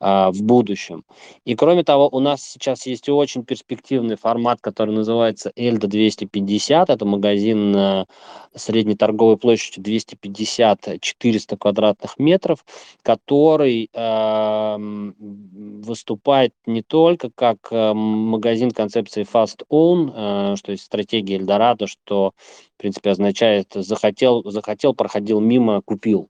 [0.00, 1.04] а, в будущем.
[1.44, 6.90] И кроме того, у нас сейчас есть очень перспективный формат, который называется Эльда 250.
[6.90, 8.06] Это магазин а,
[8.54, 12.64] средней торговой площадью 250-400 квадратных метров,
[13.02, 21.36] который а, выступает не только как а, магазин концепции Fast Own, а, что есть стратегия
[21.36, 22.32] Эльдорадо, что
[22.74, 26.28] в принципе означает захотел, захотел, проходил мимо, купил.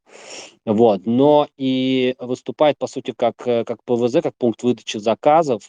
[0.75, 1.07] Вот.
[1.07, 5.63] Но и выступает, по сути, как, как ПВЗ, как пункт выдачи заказов.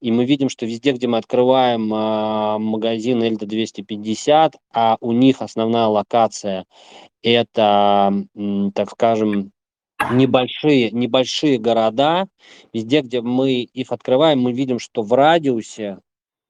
[0.00, 5.40] И мы видим, что везде, где мы открываем э, магазин Эльда 250, а у них
[5.40, 6.66] основная локация
[7.22, 9.52] это, э, так скажем,
[10.10, 12.26] небольшие, небольшие города,
[12.72, 15.98] везде, где мы их открываем, мы видим, что в радиусе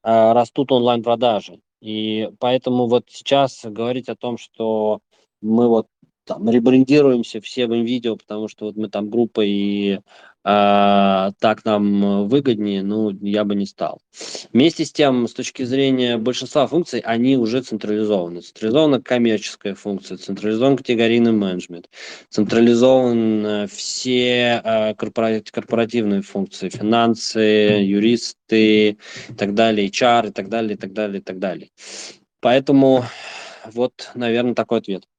[0.02, 1.60] э, растут онлайн-продажи.
[1.82, 5.00] И поэтому вот сейчас говорить о том, что
[5.42, 5.86] мы вот
[6.30, 9.98] там ребрендируемся все в видео, потому что вот мы там группа и
[10.44, 14.00] а, так нам выгоднее, ну, я бы не стал.
[14.52, 18.42] Вместе с тем, с точки зрения большинства функций, они уже централизованы.
[18.42, 21.90] Централизована коммерческая функция, централизован категорийный менеджмент,
[22.28, 30.78] централизован все а, корпоративные функции, финансы, юристы и так далее, HR и так далее, и
[30.78, 31.70] так далее, и так далее.
[32.40, 33.04] Поэтому
[33.72, 35.09] вот, наверное, такой ответ.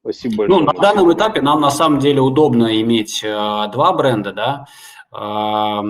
[0.00, 0.60] Спасибо большое.
[0.60, 4.66] Ну, на данном этапе нам на самом деле удобно иметь э, два бренда, да.
[5.10, 5.82] То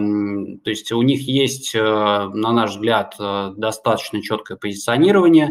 [0.65, 5.51] есть у них есть, э, на наш взгляд, э, достаточно четкое позиционирование,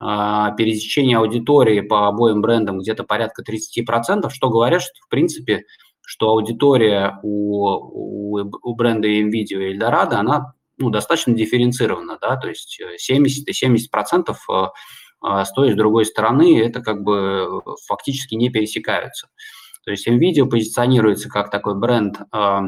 [0.00, 5.64] э, пересечение аудитории по обоим брендам где-то порядка 30%, что говорят, что в принципе,
[6.00, 12.48] что аудитория у, у, у бренда NVIDIA и Eldorado, она ну, достаточно дифференцирована, да, то
[12.48, 14.72] есть 70 и 70 процентов а
[15.22, 19.28] с той и с другой стороны это как бы фактически не пересекаются.
[19.84, 22.62] То есть NVIDIA позиционируется как такой бренд а,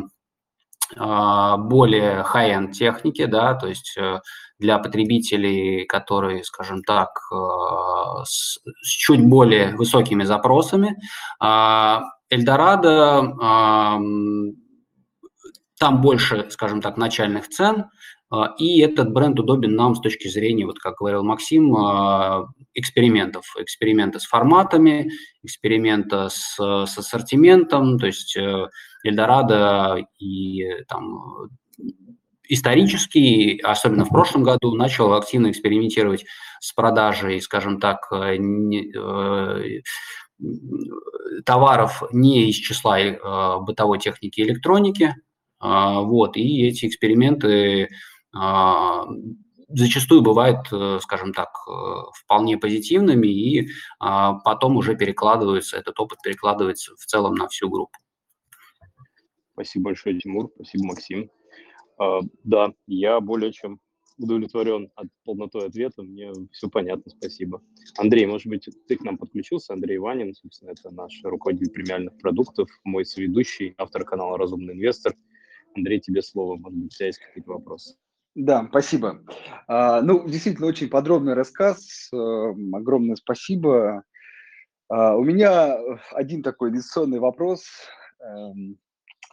[0.97, 4.21] а, более high-end техники, да, то есть э,
[4.59, 7.37] для потребителей, которые, скажем так, э,
[8.25, 10.97] с, с чуть более высокими запросами.
[12.31, 13.37] Эльдорадо,
[15.79, 17.89] там больше, скажем так, начальных цен, а,
[18.59, 23.45] и этот бренд удобен нам с точки зрения, вот как говорил Максим, а, экспериментов.
[23.59, 25.11] Эксперименты с форматами,
[25.43, 28.69] эксперимента с, с ассортиментом, то есть э,
[29.05, 31.51] Эльдорадо и там
[32.49, 36.25] исторически, особенно в прошлом году, начал активно экспериментировать
[36.61, 39.83] с продажей, скажем так, э, не, э,
[41.45, 45.15] товаров не из числа бытовой техники и электроники.
[45.63, 47.89] Э, вот, и эти эксперименты а,
[49.75, 51.73] зачастую бывают, э, скажем так, э,
[52.15, 53.69] вполне позитивными, и
[53.99, 57.99] а, потом уже перекладывается, этот опыт перекладывается в целом на всю группу.
[59.53, 61.31] Спасибо большое, Тимур, спасибо, Максим.
[61.99, 63.81] А, да, я более чем
[64.19, 67.63] удовлетворен от полноты ответа, мне все понятно, спасибо.
[67.97, 69.73] Андрей, может быть, ты к нам подключился?
[69.73, 75.15] Андрей Ванин, собственно, это наш руководитель премиальных продуктов, мой соведущий, автор канала «Разумный инвестор».
[75.75, 77.97] Андрей, тебе слово, может быть, у тебя есть какие-то вопросы?
[78.35, 79.23] Да, спасибо.
[79.69, 82.09] А, ну, действительно, очень подробный рассказ.
[82.13, 84.05] А, огромное спасибо.
[84.89, 85.77] А, у меня
[86.13, 87.67] один такой инвестиционный вопрос.
[88.21, 88.79] Эм,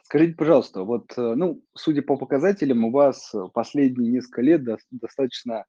[0.04, 5.66] скажите, пожалуйста, вот, э, ну, судя по показателям, у вас последние несколько лет до, достаточно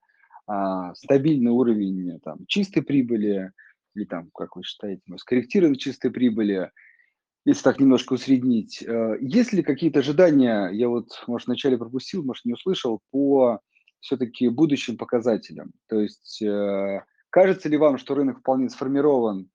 [0.47, 3.53] а, стабильный уровень там, чистой прибыли,
[3.95, 6.71] или там, как вы считаете, скорректированной чистой прибыли–
[7.51, 12.45] если так немножко усреднить, э, есть ли какие-то ожидания, я вот, может, вначале пропустил, может,
[12.45, 13.59] не услышал, по
[13.99, 15.73] все-таки будущим показателям?
[15.89, 19.51] То есть э, кажется ли вам, что рынок вполне сформирован,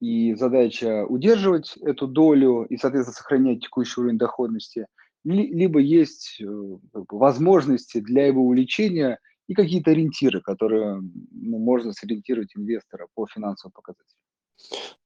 [0.00, 4.86] и задача удерживать эту долю и, соответственно, сохранять текущий уровень доходности,
[5.24, 6.46] либо есть э,
[6.92, 9.18] возможности для его увеличения
[9.48, 14.23] и какие-то ориентиры, которые ну, можно сориентировать инвестора по финансовым показателям?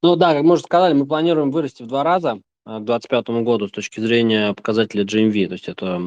[0.02, 3.28] Ну да, как мы уже сказали, мы планируем вырасти в два раза э, к 2025
[3.44, 6.00] году с точки зрения показателя GMV, то есть это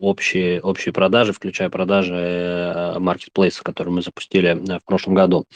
[0.00, 5.46] общие, общие продажи, включая продажи маркетплейса, э, которые мы запустили э, в прошлом году.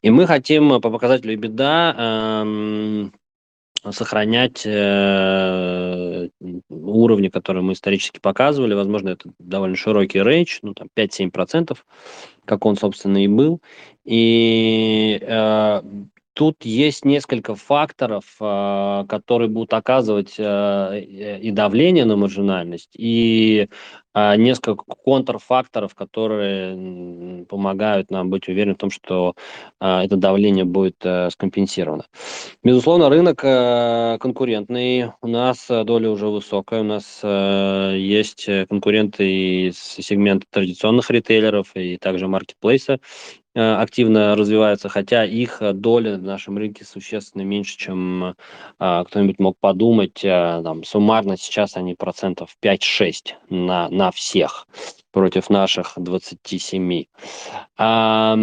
[0.00, 3.12] И мы хотим по показателю EBITDA эм,
[3.90, 6.28] сохранять э,
[6.70, 8.74] уровни, которые мы исторически показывали.
[8.74, 11.76] Возможно, это довольно широкий рейндж, ну, там 5-7%,
[12.44, 13.60] как он, собственно, и был.
[14.04, 15.20] И
[16.34, 23.68] Тут есть несколько факторов, а, которые будут оказывать а, и давление на маржинальность, и
[24.14, 29.34] а, несколько контрфакторов, которые помогают нам быть уверенным в том, что
[29.80, 32.04] это давление будет э, скомпенсировано.
[32.62, 39.78] Безусловно, рынок э, конкурентный, у нас доля уже высокая, у нас э, есть конкуренты из
[39.78, 46.56] сегмента традиционных ритейлеров и также маркетплейса, Э, активно развиваются, хотя их э, доля в нашем
[46.56, 48.34] рынке существенно меньше, чем
[48.78, 50.24] а, кто-нибудь мог подумать.
[50.24, 54.66] А, там, суммарно сейчас они процентов 5-6 на, на всех
[55.10, 57.04] против наших 27.
[57.76, 58.36] А,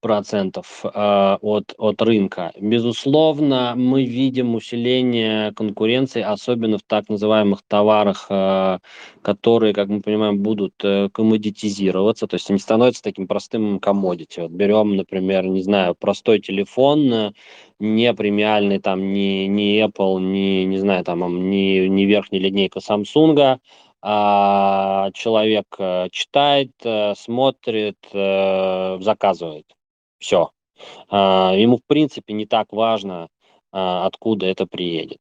[0.00, 2.52] процентов э, от, от рынка.
[2.60, 8.78] Безусловно, мы видим усиление конкуренции, особенно в так называемых товарах, э,
[9.22, 14.40] которые, как мы понимаем, будут э, коммодитизироваться, то есть они становятся таким простым коммодити.
[14.40, 17.32] Вот берем, например, не знаю, простой телефон, э,
[17.78, 23.58] не премиальный, там, не, не Apple, не, не знаю, там, не, не верхняя линейка Samsung,
[24.06, 29.64] а человек э, читает, э, смотрит, э, заказывает.
[30.18, 30.50] Все.
[31.08, 33.28] А, ему, в принципе, не так важно,
[33.72, 35.20] а, откуда это приедет.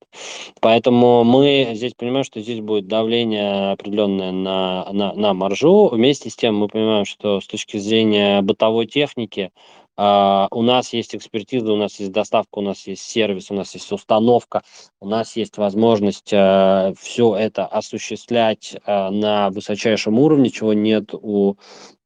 [0.59, 5.87] Поэтому мы здесь понимаем, что здесь будет давление определенное на, на, на маржу.
[5.87, 9.51] Вместе с тем мы понимаем, что с точки зрения бытовой техники
[9.95, 13.75] Uh, у нас есть экспертиза, у нас есть доставка, у нас есть сервис, у нас
[13.75, 14.63] есть установка,
[14.99, 21.57] у нас есть возможность uh, все это осуществлять uh, на высочайшем уровне, чего нет у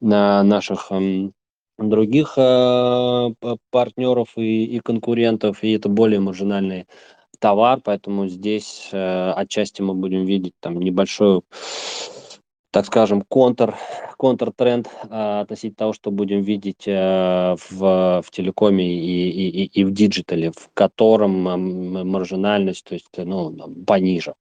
[0.01, 1.31] на наших um,
[1.77, 6.88] других партнеров и, и конкурентов, и это более маржинальный
[7.39, 11.43] товар, поэтому здесь отчасти мы будем видеть там небольшую
[12.78, 13.75] так скажем, контр,
[14.17, 19.91] контртренд а, относительно того, что будем видеть а, в, в телекоме и, и, и в
[19.91, 21.41] digital е, в котором
[22.07, 23.51] маржинальность, то есть, ну,
[23.88, 24.36] пониже.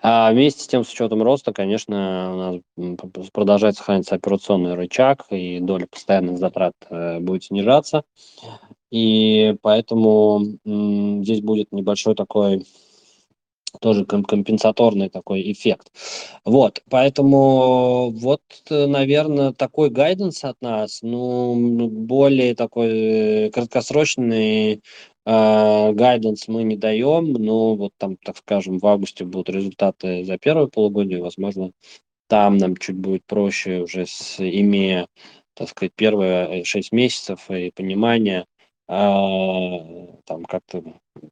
[0.00, 5.60] А вместе с тем, с учетом роста, конечно, у нас продолжает сохраняться операционный рычаг, и
[5.60, 8.04] доля постоянных затрат а, будет снижаться.
[8.90, 12.64] И поэтому м, здесь будет небольшой такой
[13.80, 15.90] тоже компенсаторный такой эффект.
[16.44, 24.82] Вот, поэтому вот, наверное, такой гайденс от нас, ну, более такой краткосрочный
[25.26, 30.38] э, гайденс мы не даем, но вот там, так скажем, в августе будут результаты за
[30.38, 31.72] первое полугодие, возможно,
[32.28, 35.06] там нам чуть будет проще уже с, имея,
[35.54, 38.46] так сказать, первые шесть месяцев и понимание,
[38.88, 39.78] а,
[40.24, 40.82] там как-то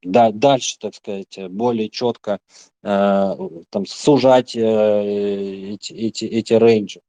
[0.03, 2.39] да, дальше, так сказать, более четко
[2.83, 3.37] а,
[3.71, 7.01] там сужать э, эти, эти, эти рейнджи.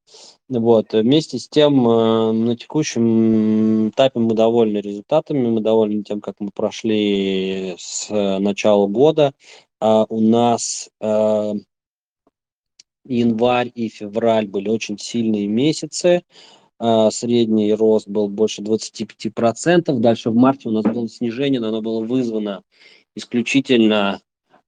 [0.50, 0.92] Вот.
[0.92, 6.50] Вместе с тем, э, на текущем этапе мы довольны результатами, мы довольны тем, как мы
[6.54, 8.10] прошли с
[8.40, 9.34] начала года.
[9.80, 11.54] А у нас э,
[13.06, 16.24] январь и февраль были очень сильные месяцы.
[17.12, 20.00] Средний рост был больше 25%.
[20.00, 22.64] Дальше в марте у нас было снижение, но оно было вызвано
[23.16, 24.22] исключительно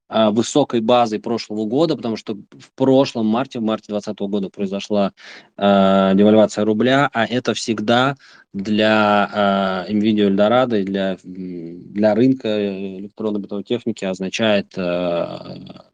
[0.06, 5.12] а, высокой базой прошлого года, потому что в прошлом марте, в марте 2020 года произошла
[5.56, 8.14] э, девальвация рубля, а это всегда
[8.52, 15.38] для э, NVIDIA Eldorado и для, для рынка электронной бытовой техники означает э,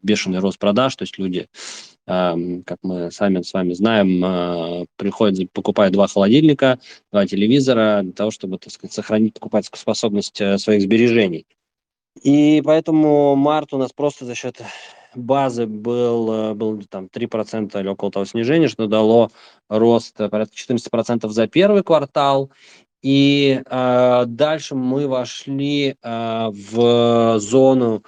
[0.03, 1.47] бешеный рост продаж, то есть люди
[2.65, 6.79] как мы сами с вами знаем, приходят, покупают два холодильника,
[7.11, 11.45] два телевизора для того, чтобы, так сказать, сохранить покупательскую способность своих сбережений.
[12.21, 14.61] И поэтому март у нас просто за счет
[15.15, 19.31] базы был, э, был там 3% или около того снижения, что дало
[19.69, 22.51] рост порядка 14% за первый квартал.
[23.01, 28.03] И э, дальше мы вошли э, в зону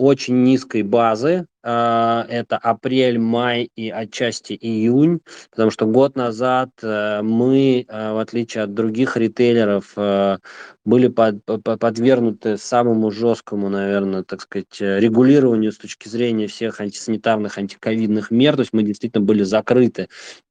[0.00, 5.20] очень низкой базы, а, это апрель, май и отчасти июнь,
[5.50, 10.38] потому что год назад э, мы, э, в отличие от других ритейлеров, э,
[10.86, 18.30] были под, подвергнуты самому жесткому, наверное, так сказать, регулированию с точки зрения всех антисанитарных, антиковидных
[18.30, 20.08] мер, то есть мы действительно были закрыты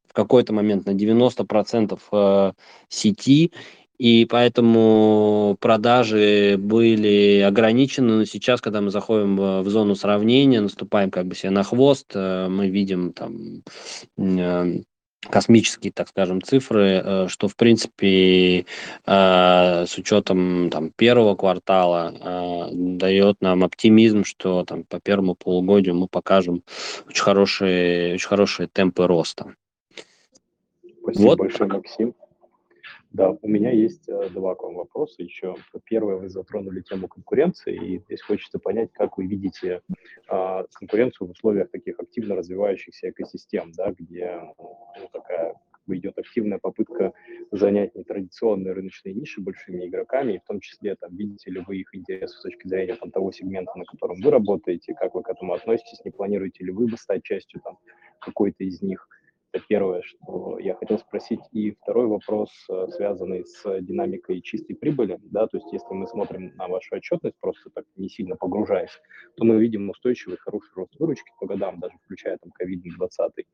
[0.08, 2.54] в какой-то момент на 90%
[2.88, 3.52] сети,
[4.00, 11.26] и поэтому продажи были ограничены, но сейчас, когда мы заходим в, зону сравнения, наступаем как
[11.26, 13.62] бы себе на хвост, э, мы видим там
[14.18, 14.80] э,
[15.30, 18.66] космические, так скажем, цифры, э, что, в принципе,
[19.06, 26.64] с учетом там, первого квартала дает нам оптимизм, что там, по первому полугодию мы покажем
[27.10, 29.56] очень хорошие, очень хорошие темпы роста.
[31.02, 31.40] Спасибо вот.
[31.40, 32.14] большое, Максим.
[33.12, 35.56] Да, у меня есть э, два к вам вопроса еще.
[35.86, 39.82] Первое, вы затронули тему конкуренции, и здесь хочется понять, как вы видите
[40.30, 45.56] э, конкуренцию в условиях таких активно развивающихся экосистем, да, где ну, такая
[45.88, 47.14] идет активная попытка
[47.52, 51.96] занять нетрадиционные рыночные ниши большими игроками, и в том числе, там, видите ли вы их
[51.96, 55.54] интересы с точки зрения там, того сегмента, на котором вы работаете, как вы к этому
[55.54, 57.80] относитесь, не планируете ли вы бы стать частью там,
[58.20, 59.08] какой-то из них–
[59.52, 61.40] это первое, что я хотел спросить.
[61.52, 65.20] И второй вопрос, э, связанный с динамикой чистой прибыли.
[65.24, 68.96] Да, то есть если мы смотрим на вашу отчетность, просто так не сильно погружаясь,
[69.36, 73.46] то мы видим устойчивый хороший рост выручки по годам, даже включая там COVID-20.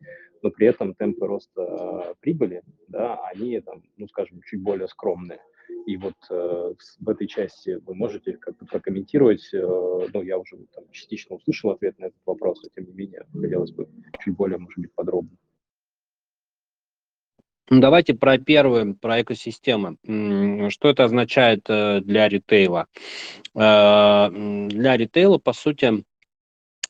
[0.41, 5.39] Но при этом темпы роста э, прибыли, да, они там, ну скажем, чуть более скромные.
[5.85, 10.83] И вот э, в этой части вы можете как-то прокомментировать, э, ну, я уже там,
[10.91, 13.87] частично услышал ответ на этот вопрос, но тем не менее хотелось бы
[14.19, 15.37] чуть более, может быть, подробно.
[17.67, 19.97] Ну, давайте про первый, про экосистемы.
[20.69, 22.85] Что это означает э, для ритейла?
[23.55, 26.03] Э, для ритейла, по сути,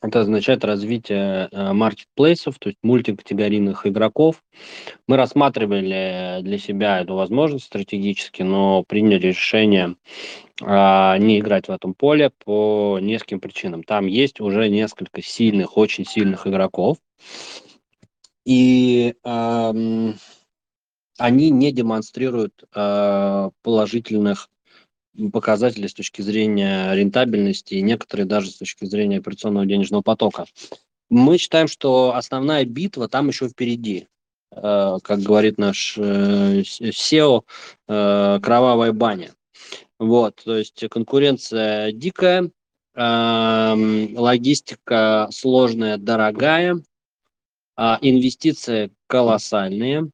[0.02, 4.44] это означает развитие э, маркетплейсов, то есть мультикатегорийных игроков.
[5.08, 9.96] Мы рассматривали для себя эту возможность стратегически, но приняли решение
[10.58, 13.82] не играть в этом поле по нескольким причинам.
[13.82, 16.96] Там есть уже несколько сильных, очень сильных игроков.
[18.46, 20.14] И эм,
[21.18, 24.48] они не демонстрируют э, положительных
[25.32, 30.46] показателей с точки зрения рентабельности и некоторые даже с точки зрения операционного денежного потока.
[31.08, 34.08] Мы считаем, что основная битва там еще впереди.
[34.52, 37.42] Э, как говорит наш э, SEO,
[37.88, 39.32] э, кровавая баня.
[39.98, 42.50] Вот, то есть конкуренция дикая,
[42.94, 46.76] э, логистика сложная, дорогая,
[47.76, 50.10] э, инвестиции колоссальные,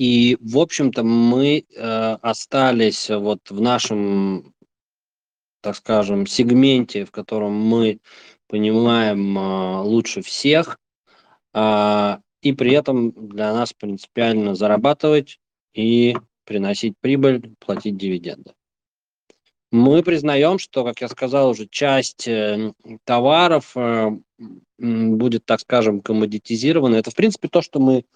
[0.00, 4.54] и, в общем-то, мы э, остались вот в нашем,
[5.60, 8.00] так скажем, сегменте, в котором мы
[8.46, 10.78] понимаем э, лучше всех,
[11.52, 15.38] э, и при этом для нас принципиально зарабатывать
[15.74, 18.54] и приносить прибыль, платить дивиденды.
[19.70, 22.72] Мы признаем, что, как я сказал, уже часть э,
[23.04, 24.12] товаров э,
[24.78, 26.96] будет, так скажем, коммодитизирована.
[26.96, 28.06] Это, в принципе, то, что мы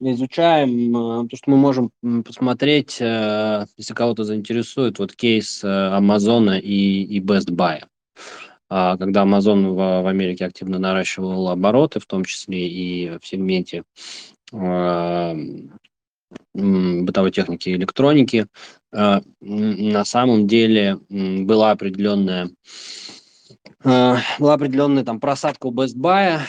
[0.00, 1.90] изучаем, э, то, что мы можем
[2.24, 7.84] посмотреть, э, если кого-то заинтересует, вот кейс э, Амазона и, и Best Buy.
[8.70, 13.84] А, когда Amazon в, в Америке активно наращивал обороты, в том числе и в сегменте
[16.54, 18.46] бытовой техники и электроники,
[18.92, 22.50] на самом деле была определенная
[23.84, 26.40] была определенная там просадка у Best Buy,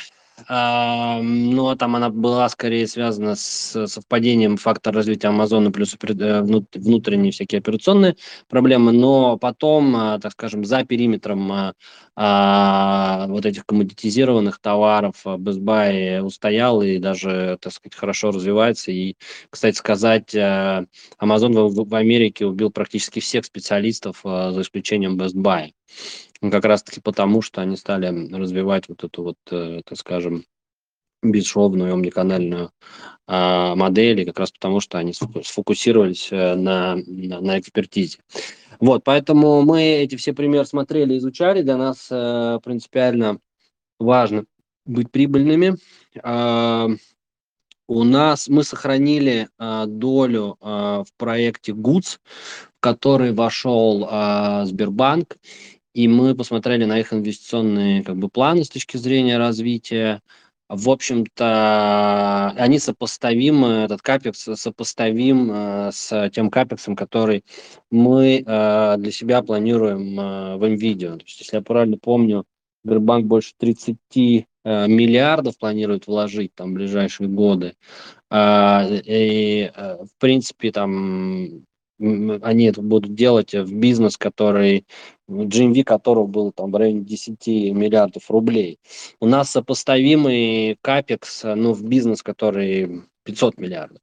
[0.47, 7.59] но там она была скорее связана с совпадением фактора развития Амазона плюс э, внутренние всякие
[7.59, 8.15] операционные
[8.47, 11.73] проблемы, но потом, а, так скажем, за периметром а,
[12.15, 18.91] а, вот этих коммодитизированных товаров Best Buy устоял и даже, так сказать, хорошо развивается.
[18.91, 19.15] И,
[19.49, 25.71] кстати сказать, Amazon в Америке убил практически всех специалистов, за исключением Best Buy.
[26.41, 30.45] Как раз-таки потому, что они стали развивать вот эту вот, э, так скажем,
[31.21, 32.71] бесшовную омниканальную
[33.27, 38.19] а, модель, и как раз потому, что они сфокусировались э, на, на, на экспертизе.
[38.79, 41.61] Вот, поэтому мы эти все примеры смотрели, изучали.
[41.61, 43.39] Для нас э, принципиально
[43.99, 44.45] важно
[44.85, 45.75] быть прибыльными.
[46.23, 46.87] Э,
[47.87, 52.19] у нас мы сохранили э, долю э, в проекте ГУЦ,
[52.77, 55.37] в который вошел э, Сбербанк,
[55.93, 60.21] и мы посмотрели на их инвестиционные как бы, планы с точки зрения развития.
[60.67, 67.43] В общем-то, они сопоставимы, этот капекс сопоставим э, с тем капексом, который
[67.89, 71.17] мы э, для себя планируем э, в NVIDIA.
[71.17, 72.45] То есть, если я правильно помню,
[72.83, 77.73] Сбербанк больше 30 э, миллиардов планирует вложить там в ближайшие годы.
[78.29, 81.65] Э, и, в принципе, там
[81.99, 84.85] они это будут делать в бизнес, который,
[85.29, 88.79] GMV которого был там в районе 10 миллиардов рублей.
[89.19, 93.99] У нас сопоставимый капекс, ну, в бизнес, который 500 миллиардов.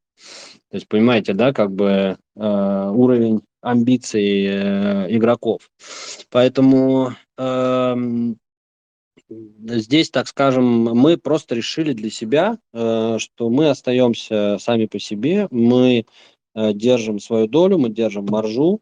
[0.70, 5.70] То есть, понимаете, да, как бы э, уровень амбиций э, игроков.
[6.30, 7.96] Поэтому э,
[9.28, 15.48] здесь, так скажем, мы просто решили для себя, э, что мы остаемся сами по себе,
[15.50, 16.06] мы
[16.56, 18.80] Э, держим свою долю, мы держим маржу,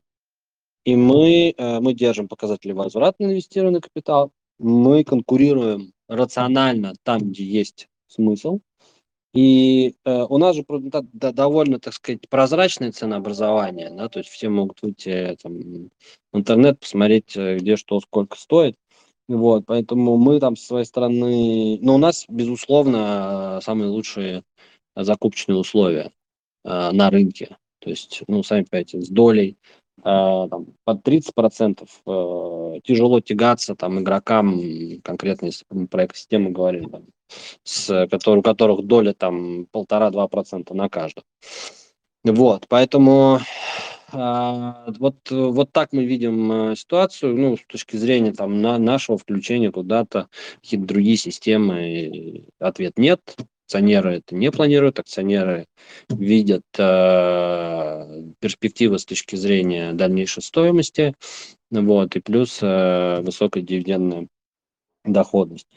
[0.85, 7.45] и мы, э, мы держим показатели возврата на инвестированный капитал, мы конкурируем рационально там, где
[7.45, 8.61] есть смысл,
[9.33, 14.31] и э, у нас же да, да, довольно, так сказать, прозрачное ценообразование, да, то есть
[14.31, 15.91] все могут выйти там,
[16.33, 18.77] в интернет, посмотреть, где что, сколько стоит.
[19.27, 24.43] Вот, поэтому мы там со своей стороны, ну, у нас, безусловно, самые лучшие
[24.95, 26.13] закупочные условия
[26.65, 27.57] э, на рынке.
[27.81, 34.01] То есть, ну, сами понимаете, с долей э, там, под 30% э, тяжело тягаться там
[34.01, 34.61] игрокам,
[35.03, 37.05] конкретно если мы про экосистему говорим, там,
[37.63, 41.25] с, который, у которых доля там полтора-два процента на каждом.
[42.25, 43.41] Вот, поэтому
[44.13, 49.17] э, вот, вот так мы видим э, ситуацию, ну, с точки зрения там на, нашего
[49.17, 50.29] включения куда-то,
[50.61, 53.21] какие-то другие системы, ответ нет,
[53.65, 55.67] акционеры это не планируют, акционеры
[56.09, 61.15] видят э, перспективы с точки зрения дальнейшей стоимости,
[61.71, 64.29] вот, и плюс э, высокая дивидендная
[65.05, 65.69] доходность.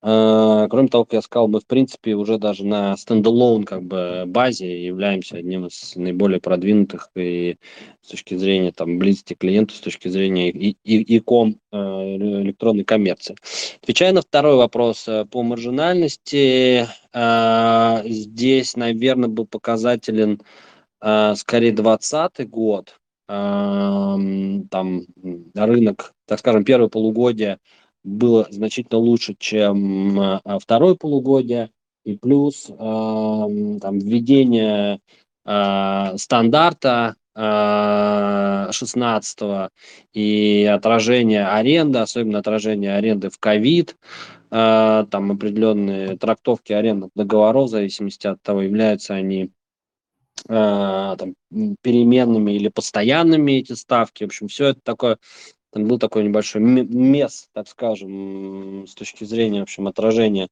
[0.00, 4.24] А, кроме того, как я сказал, мы, в принципе, уже даже на стендалон как бы
[4.26, 7.56] базе являемся одним из наиболее продвинутых и
[8.02, 13.34] с точки зрения там близости клиенту, с точки зрения и, и, ком э, электронной коммерции.
[13.82, 20.40] Отвечая на второй вопрос э, по маржинальности, э, здесь, наверное, был показателен
[21.00, 25.06] скорее 2020 год, там
[25.54, 27.58] рынок, так скажем, первое полугодие
[28.04, 31.70] было значительно лучше, чем а, второе полугодие,
[32.04, 35.00] и плюс там, введение
[35.44, 39.70] э, стандарта э, 16
[40.14, 43.96] и отражение аренды, особенно отражение аренды в ковид,
[44.48, 49.50] там определенные трактовки арендных договоров, в зависимости от того, являются они
[50.46, 51.34] там,
[51.82, 54.24] переменными или постоянными эти ставки.
[54.24, 55.18] В общем, все это такое
[55.84, 60.48] был такой небольшой мес, так скажем, с точки зрения, в общем, отражения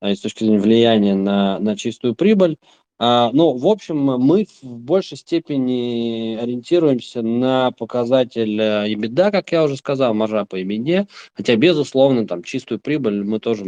[0.00, 2.56] а, и с точки зрения влияния на, на чистую прибыль.
[3.02, 9.64] А, ну, в общем, мы в большей степени ориентируемся на показатель э, EBITDA, как я
[9.64, 13.64] уже сказал, маржа по EBITDA, хотя, безусловно, там чистую прибыль мы тоже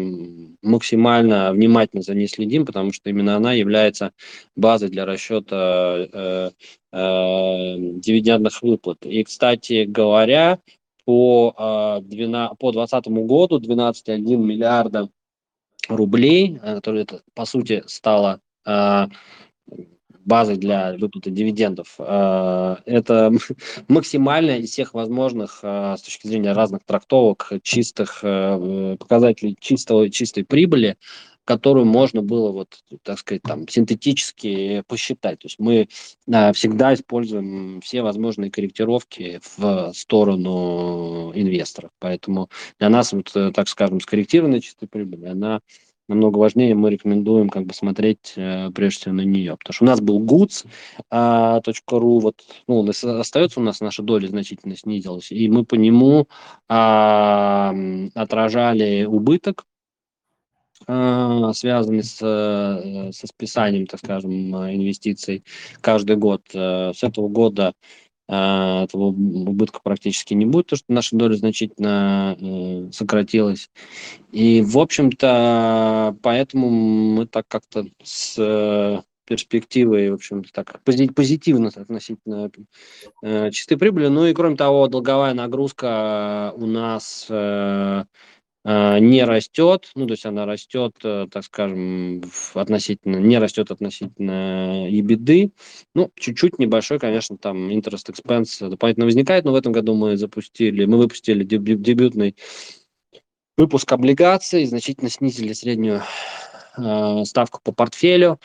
[0.60, 4.12] максимально внимательно за ней следим, потому что именно она является
[4.54, 6.50] базой для расчета э,
[6.92, 8.98] э, дивидендных выплат.
[9.06, 10.58] И, кстати говоря,
[11.05, 15.09] по, 12, по 2020 году 12,1 миллиарда
[15.88, 19.07] рублей, э, которые, по сути, стало э,
[20.24, 21.98] базой для выплаты дивидендов.
[21.98, 23.32] Это
[23.88, 30.96] максимально из всех возможных с точки зрения разных трактовок чистых показателей чистого, чистой прибыли
[31.45, 35.40] которую можно было, вот, так сказать, там, синтетически посчитать.
[35.40, 35.88] То есть мы
[36.32, 41.90] а, всегда используем все возможные корректировки в сторону инвесторов.
[41.99, 45.61] Поэтому для нас, вот, э, так скажем, скорректированная чистая прибыль, она
[46.09, 49.57] намного важнее, мы рекомендуем как бы смотреть э, прежде всего на нее.
[49.57, 50.64] Потому что у нас был goods.ru,
[51.11, 56.28] а, вот, ну, остается у нас наша доля значительно снизилась, и мы по нему
[56.68, 57.74] а,
[58.14, 59.64] отражали убыток
[61.54, 65.44] связанный с, э, со списанием, так скажем, инвестиций
[65.80, 66.42] каждый год.
[66.54, 67.72] Э, с этого года
[68.28, 73.70] э, этого убытка практически не будет, потому что наша доля значительно э, сократилась.
[74.32, 79.02] И, в общем-то, поэтому мы так как-то с э,
[79.32, 82.50] перспективой, в общем-то, так позитивно относительно
[83.22, 84.08] э, чистой прибыли.
[84.08, 88.04] Ну и, кроме того, долговая нагрузка у нас э, э,
[88.64, 92.22] не растет, ну, то есть она растет, э, так скажем,
[92.54, 95.50] относительно, не растет относительно EBITDA.
[95.94, 100.84] Ну, чуть-чуть небольшой, конечно, там interest expense дополнительно возникает, но в этом году мы запустили,
[100.84, 102.36] мы выпустили дебютный
[103.56, 106.02] выпуск облигаций, значительно снизили среднюю
[106.78, 108.38] э, ставку по портфелю,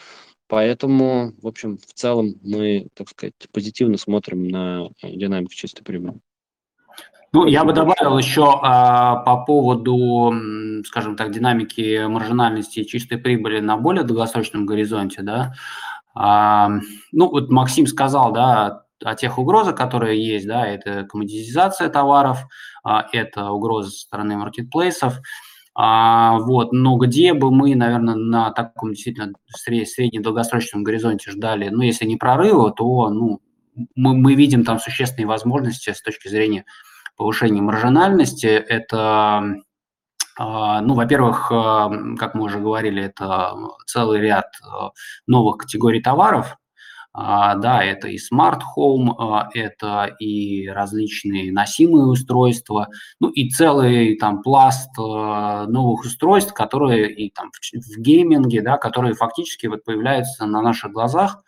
[0.47, 6.19] поэтому, в общем, в целом мы, так сказать, позитивно смотрим на динамику чистой прибыли.
[7.33, 10.33] Ну, я бы добавил еще а, по поводу,
[10.85, 15.53] скажем так, динамики маржинальности и чистой прибыли на более долгосрочном горизонте, да.
[16.15, 16.69] А,
[17.11, 22.47] ну, вот Максим сказал, да, о тех угрозах, которые есть, да, это коммодитизация товаров,
[22.83, 25.19] а, это угрозы со стороны маркетплейсов,
[25.75, 31.81] а, вот, но где бы мы, наверное, на таком действительно среднем долгосрочном горизонте ждали, ну,
[31.81, 33.41] если не прорыва, то, ну,
[33.95, 36.65] мы, мы видим там существенные возможности с точки зрения
[37.17, 38.45] повышения маржинальности.
[38.47, 39.55] Это,
[40.39, 43.53] а, ну, во-первых, а, как мы уже говорили, это
[43.85, 44.51] целый ряд
[45.27, 46.57] новых категорий товаров,
[47.19, 52.89] а, да, это и smart home, а, это и различные носимые устройства,
[53.19, 59.15] ну и целый там пласт а, новых устройств, которые и там в гейминге, да, которые
[59.15, 61.43] фактически вот появляются на наших глазах,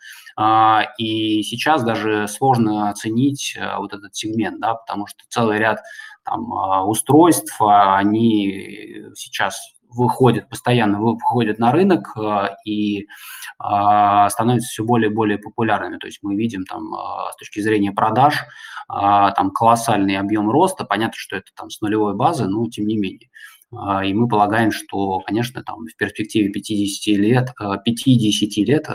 [0.98, 5.80] и сейчас даже сложно оценить вот этот сегмент, да, потому что целый ряд
[6.24, 6.50] там
[6.88, 9.60] устройств, они сейчас
[9.90, 12.16] выходят, постоянно выходят на рынок
[12.64, 13.06] и
[13.62, 15.98] а, становятся все более и более популярными.
[15.98, 18.44] То есть мы видим там а, с точки зрения продаж
[18.88, 20.84] а, там колоссальный объем роста.
[20.84, 23.28] Понятно, что это там с нулевой базы, но тем не менее.
[23.72, 28.88] И мы полагаем, что, конечно, там в перспективе 50 лет, 50 лет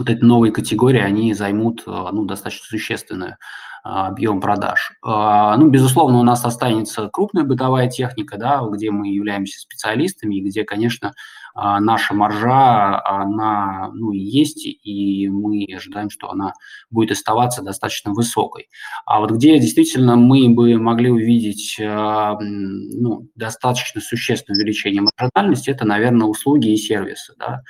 [0.00, 3.36] вот эти новые категории, они займут ну, достаточно существенную
[3.82, 4.92] а, объем продаж.
[5.02, 10.42] А, ну, безусловно, у нас останется крупная бытовая техника, да, где мы являемся специалистами, и
[10.42, 11.12] где, конечно,
[11.54, 16.52] наша маржа, она ну, есть, и мы ожидаем, что она
[16.90, 18.68] будет оставаться достаточно высокой.
[19.04, 26.28] А вот где действительно мы бы могли увидеть ну, достаточно существенное увеличение маржинальности, это, наверное,
[26.28, 27.34] услуги и сервисы.
[27.36, 27.62] Да.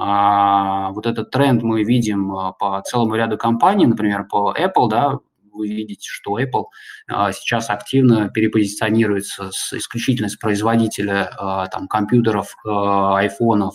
[0.00, 5.18] А, вот этот тренд мы видим по целому ряду компаний, например, по Apple, да,
[5.58, 6.66] вы видите, что Apple
[7.08, 13.74] а, сейчас активно перепозиционируется с, исключительно с производителя а, там, компьютеров, а, айфонов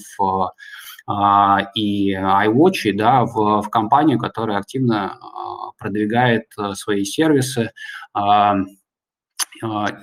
[1.76, 5.20] и iWatch да, в, в компанию, которая активно
[5.78, 6.46] продвигает
[6.76, 7.72] свои сервисы,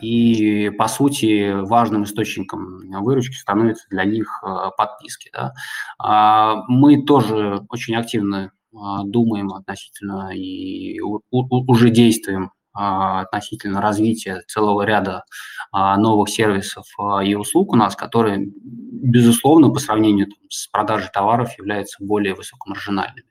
[0.01, 4.43] и, по сути, важным источником выручки становятся для них
[4.77, 5.31] подписки.
[5.33, 6.65] Да.
[6.69, 15.25] Мы тоже очень активно а, думаем относительно и уже действуем а, относительно развития целого ряда
[15.73, 16.87] а, новых сервисов
[17.25, 23.27] и услуг у нас, которые, безусловно, по сравнению с продажей товаров являются более высокомаржинальными.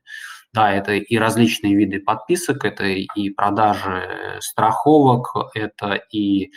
[0.53, 6.51] Да, это и различные виды подписок, это и продажи страховок, это и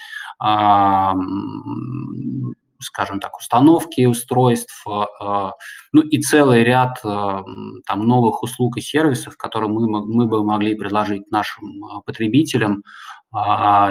[2.82, 5.52] скажем так, установки устройств, а,
[5.92, 7.44] ну и целый ряд а,
[7.86, 12.82] там новых услуг и сервисов, которые мы, мы бы могли предложить нашим а, потребителям,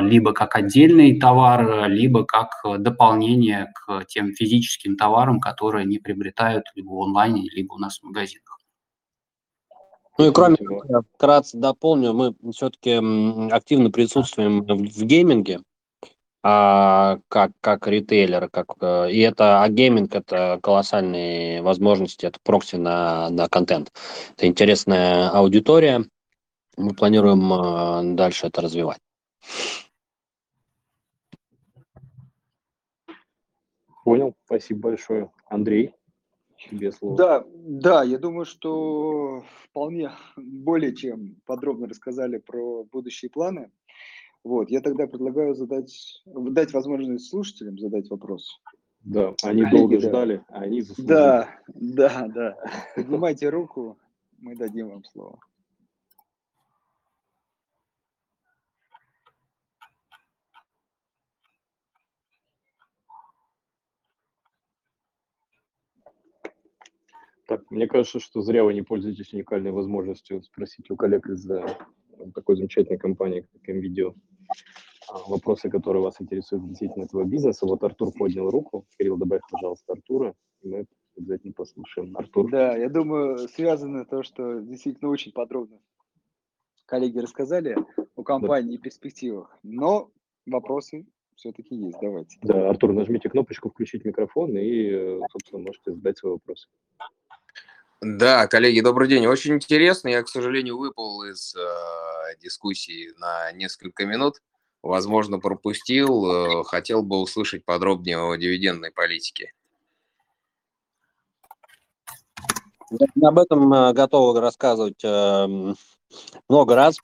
[0.02, 6.90] либо как отдельный товар, либо как дополнение к тем физическим товарам, которые они приобретают либо
[6.90, 8.61] в онлайне, либо у нас в магазинах.
[10.18, 10.84] Ну и кроме того,
[11.14, 13.00] вкратце дополню, мы все-таки
[13.52, 15.62] активно присутствуем в гейминге,
[16.44, 22.78] а, как, как ритейлер, как, э, и это, а гейминг это колоссальные возможности, это прокси
[22.78, 23.92] на, на контент.
[24.36, 26.04] Это интересная аудитория,
[26.78, 29.00] мы планируем э, дальше это развивать.
[34.04, 35.32] Понял, спасибо большое.
[35.46, 35.94] Андрей,
[36.70, 37.18] тебе слово.
[37.18, 43.72] Да, да, я думаю, что вполне более чем подробно рассказали про будущие планы.
[44.44, 48.60] Вот, я тогда предлагаю задать, дать возможность слушателям задать вопрос.
[49.04, 50.08] Да, они долго да.
[50.08, 51.08] ждали, а они заслужили.
[51.08, 52.58] Да, да, да.
[52.96, 53.98] Поднимайте руку,
[54.38, 55.40] мы дадим вам слово.
[67.52, 71.46] Так, мне кажется, что зря вы не пользуетесь уникальной возможностью спросить у коллег из
[72.34, 74.16] такой замечательной компании, как MVideo,
[75.10, 77.66] а, вопросы, которые вас интересуют относительно этого бизнеса.
[77.66, 78.86] Вот Артур поднял руку.
[78.98, 80.86] Кирилл, добавь, пожалуйста, Артура, и мы
[81.18, 82.16] обязательно послушаем.
[82.16, 82.50] Артур.
[82.50, 85.82] Да, я думаю, связано то, что действительно очень подробно
[86.86, 87.76] коллеги рассказали
[88.16, 90.10] о компании и перспективах, но
[90.46, 91.98] вопросы все-таки есть.
[92.02, 92.38] Давайте.
[92.44, 96.70] Да, Артур, нажмите кнопочку «Включить микрофон» и, э, собственно, можете задать свой вопрос.
[98.02, 99.28] Да, коллеги, добрый день.
[99.28, 100.08] Очень интересно.
[100.08, 101.60] Я, к сожалению, выпал из э,
[102.42, 104.42] дискуссии на несколько минут.
[104.82, 106.62] Возможно, пропустил.
[106.62, 109.54] Э, хотел бы услышать подробнее о дивидендной политике.
[113.22, 115.76] Об этом э, готовы рассказывать э,
[116.50, 116.98] много раз.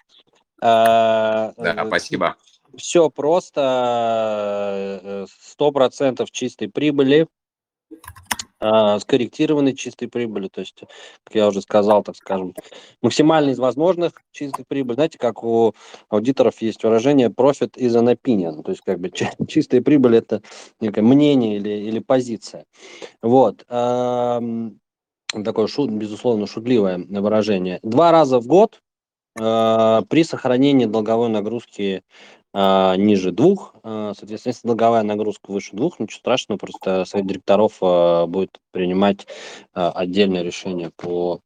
[0.64, 2.38] Э, Да, спасибо.
[2.76, 3.68] Все просто,
[5.42, 7.28] сто процентов чистой прибыли,
[8.60, 10.84] э, скорректированной чистой прибыли, то есть,
[11.24, 12.54] как я уже сказал, так скажем,
[13.02, 14.96] максимально из возможных чистых прибыль.
[14.96, 15.74] Знаете, как у
[16.10, 20.42] аудиторов есть выражение profit is an opinion, то есть как бы чи- чистая прибыль это
[20.80, 22.66] некое мнение или, или позиция.
[23.22, 23.66] Вот.
[25.34, 27.80] Такое, шут, безусловно, шутливое выражение.
[27.84, 28.82] Два раза в год
[29.40, 32.04] э, при сохранении долговой нагрузки
[32.54, 38.26] ниже двух, э, соответственно, если долговая нагрузка выше двух, ничего страшного, просто совет директоров э,
[38.26, 39.28] будет принимать
[39.74, 41.42] отдельное решение по,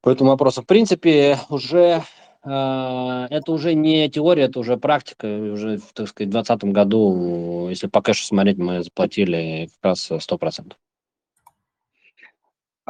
[0.00, 0.62] по этому вопросу.
[0.62, 2.02] В принципе, уже
[2.42, 5.26] это уже не теория, это уже практика.
[5.26, 10.72] Уже, так сказать, в 2020 году, если по кэшу смотреть, мы заплатили как раз 100%.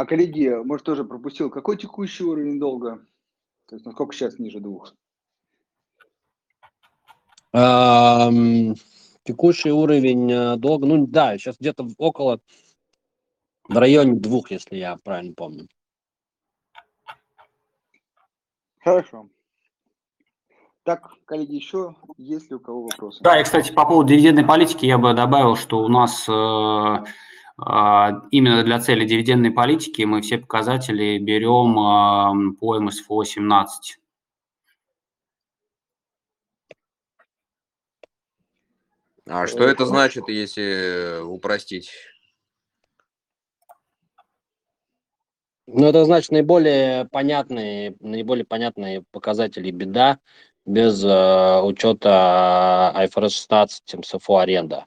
[0.01, 3.05] А коллеги, может, тоже пропустил, какой текущий уровень долга?
[3.66, 4.95] То есть насколько сейчас ниже двух?
[7.53, 12.41] Текущий уровень э, долга, ну да, сейчас где-то около,
[13.69, 15.69] в районе двух, если я правильно помню.
[18.83, 19.29] Хорошо.
[20.83, 23.23] Так, коллеги, еще есть ли у кого вопросы?
[23.23, 28.21] Да, и, кстати, по поводу дивидендной политики я бы добавил, что у нас э, э,
[28.31, 34.00] именно для цели дивидендной политики мы все показатели берем э, по МСФО 17.
[39.27, 41.91] А что это значит, если упростить?
[45.66, 50.18] Ну, это значит наиболее понятные, наиболее понятные показатели беда
[50.66, 54.87] без э, учета IFRS 16 МСФО аренда,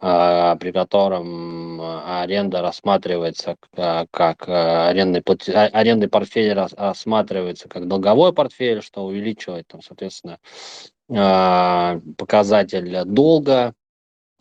[0.00, 5.22] э, при котором э, аренда рассматривается э, как э, арендный,
[5.54, 13.74] а- арендный портфель рас- рассматривается как долговой портфель, что увеличивает, там, соответственно, э, показатель долга,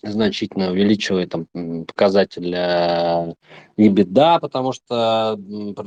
[0.01, 1.47] значительно увеличивает там,
[1.85, 3.33] показатель э,
[3.77, 5.39] EBITDA, потому что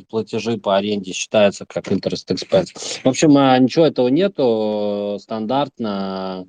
[0.08, 3.00] платежи по аренде считаются как interest expense.
[3.04, 5.18] В общем, а, ничего этого нету.
[5.20, 6.46] Стандартно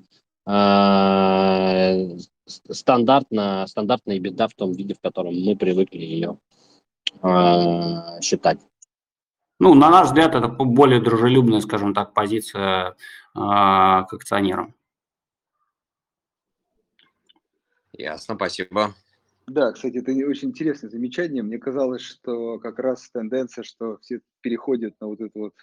[2.49, 6.37] с- стандартно, стандартная EBITDA в том виде, в котором мы привыкли ее
[7.21, 8.59] э, считать.
[9.59, 12.95] Ну, на наш взгляд, это более дружелюбная, скажем так, позиция
[13.39, 14.75] к акционерам.
[17.93, 18.93] Ясно, спасибо.
[19.47, 21.41] Да, кстати, это не- очень интересное замечание.
[21.41, 25.53] Мне казалось, что как раз тенденция, что все переходят на вот этот вот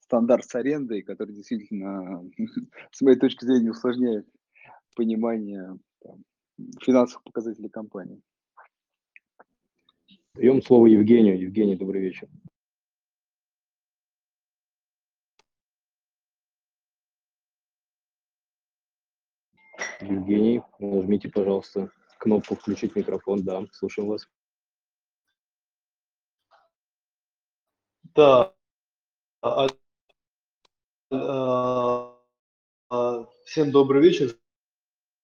[0.00, 2.28] стандарт с арендой, который действительно,
[2.90, 4.26] с моей точки зрения, усложняет
[4.94, 6.24] понимание там,
[6.82, 8.20] финансовых показателей компании.
[10.34, 11.40] Даем слово Евгению.
[11.40, 12.28] Евгений, добрый вечер.
[20.06, 23.42] Евгений, нажмите, пожалуйста, кнопку «Включить микрофон».
[23.42, 24.28] Да, слушаем вас.
[28.14, 28.54] Да.
[29.42, 29.66] А,
[31.10, 32.16] а,
[33.44, 34.36] Всем добрый вечер.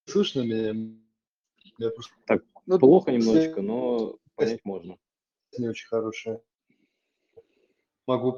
[0.07, 0.95] Слышно меня?
[1.79, 2.15] Я просто
[2.67, 4.99] Ну, Плохо немножечко, но понять можно.
[5.59, 6.43] не очень хорошая.
[8.07, 8.33] Могу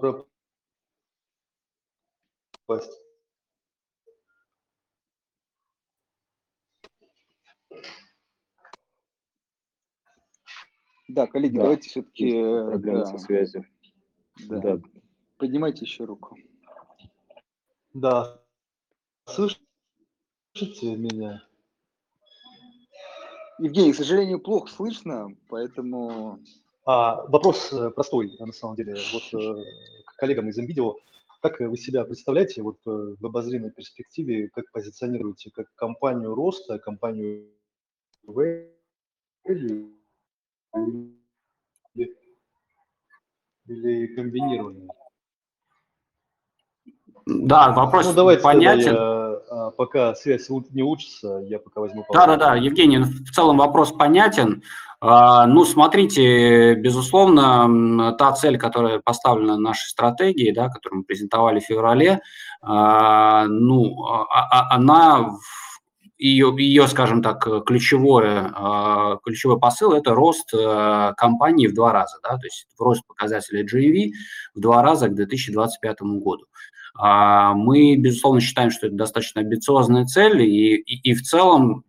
[2.67, 3.04] пропасть.
[11.09, 13.65] Да, коллеги, Да, давайте все-таки Есть проблемы со связью.
[14.49, 14.81] Да.
[15.37, 16.37] поднимайте еще руку.
[17.93, 18.41] Да.
[19.27, 19.61] Слышите
[20.83, 21.43] меня?
[23.59, 26.41] Евгений, к сожалению, плохо слышно, поэтому
[26.87, 28.97] А, вопрос э, простой, на самом деле.
[29.13, 29.65] Вот э,
[30.05, 30.97] к коллегам из видео.
[31.41, 37.49] Как вы себя представляете вот э, в обозримой перспективе, как позиционируете как компанию роста, компанию
[38.27, 39.94] value
[40.75, 42.15] или,
[43.67, 44.89] или комбинированную?
[47.27, 48.93] Да, вопрос ну, давайте понятен.
[48.93, 52.05] Я, а, пока связь не учится, я пока возьму...
[52.13, 54.63] Да-да-да, Евгений, в целом вопрос понятен.
[55.01, 61.65] А, ну, смотрите, безусловно, та цель, которая поставлена нашей стратегией, да, которую мы презентовали в
[61.65, 62.21] феврале,
[62.61, 63.97] а, ну,
[64.71, 65.31] она
[66.29, 68.51] ее, ее, скажем так, ключевое,
[69.23, 74.13] ключевой посыл– это рост э, компании в два раза, да, то есть рост показателей GEV
[74.55, 76.47] в два раза к 2025 году.
[76.97, 81.85] Мы, безусловно, считаем, что это достаточно амбициозная цель, и, и, и в целом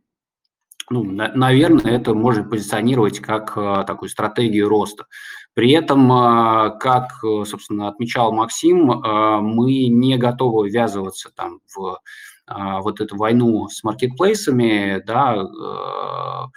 [0.89, 5.05] ну, на, наверное, это можно позиционировать как а, такую стратегию роста.
[5.53, 11.99] При этом, а, как, собственно, отмечал Максим, а, мы не готовы ввязываться там в а,
[12.47, 16.47] вот эту войну с маркетплейсами, да, а,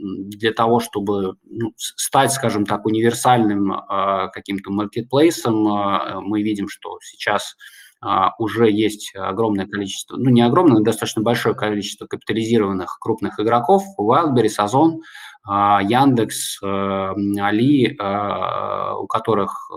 [0.00, 5.68] для того, чтобы ну, стать, скажем так, универсальным а, каким-то маркетплейсом.
[5.68, 7.56] А, мы видим, что сейчас
[8.00, 13.82] а, уже есть огромное количество, ну не огромное, но достаточно большое количество капитализированных крупных игроков,
[13.98, 15.02] Wildberries, Озон,
[15.46, 17.96] а, Яндекс, а, Али,
[18.96, 19.70] у которых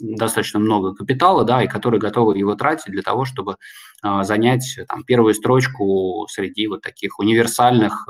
[0.00, 3.56] достаточно много капитала, да, и которые готовы его тратить для того, чтобы
[4.02, 8.06] занять там, первую строчку среди вот таких универсальных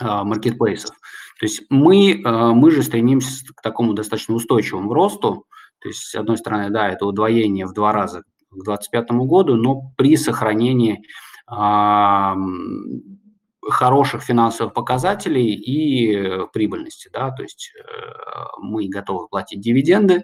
[0.00, 0.96] маркетплейсов.
[1.38, 5.46] То есть мы, мы же стремимся к такому достаточно устойчивому росту,
[5.80, 9.92] то есть, с одной стороны, да, это удвоение в два раза к 2025 году, но
[9.96, 11.02] при сохранении
[13.62, 17.82] хороших финансовых показателей и прибыльности, да, то есть э,
[18.58, 20.22] мы готовы платить дивиденды, э,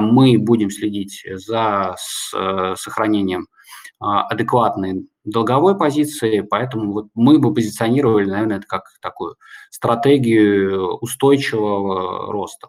[0.00, 1.96] мы будем следить за
[2.34, 9.36] э, сохранением э, адекватной долговой позиции, поэтому вот мы бы позиционировали, наверное, это как такую
[9.70, 12.68] стратегию устойчивого роста.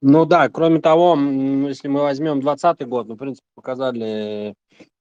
[0.00, 4.54] Ну да, кроме того, если мы возьмем 2020 год, мы, в принципе, показали э,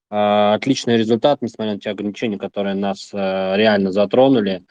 [0.09, 4.63] отличный результат, несмотря на те ограничения, которые нас э, реально затронули.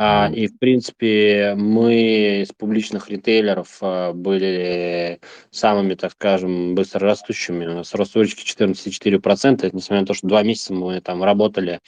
[0.00, 5.18] А, и, в принципе, мы из публичных ритейлеров а, были
[5.50, 7.66] самыми, так скажем, быстрорастущими.
[7.66, 9.66] У нас рост выручки 14,4%.
[9.66, 11.80] Это несмотря на то, что два месяца мы там работали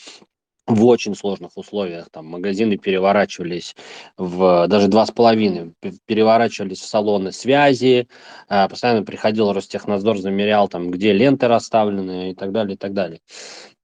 [0.71, 2.09] в очень сложных условиях.
[2.11, 3.77] Там магазины переворачивались
[4.17, 5.75] в даже два с половиной,
[6.07, 8.09] переворачивались в салоны связи,
[8.49, 13.21] а, постоянно приходил Ростехнадзор, замерял там, где ленты расставлены и так далее, и так далее.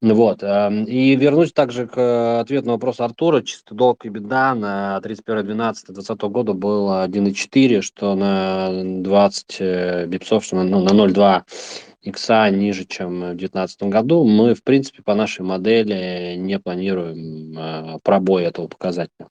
[0.02, 0.42] Вот.
[0.42, 3.42] И вернусь также к ответу на вопрос Артура.
[3.42, 10.56] Чисто долг и беда на 31.12.2020 года был 1,4, что на 20 э, бипсов, что
[10.56, 11.44] на, ну, на 0,2
[12.02, 17.98] икса ниже, чем в 2019 году, мы, в принципе, по нашей модели не планируем э,
[18.02, 19.28] пробой этого показателя.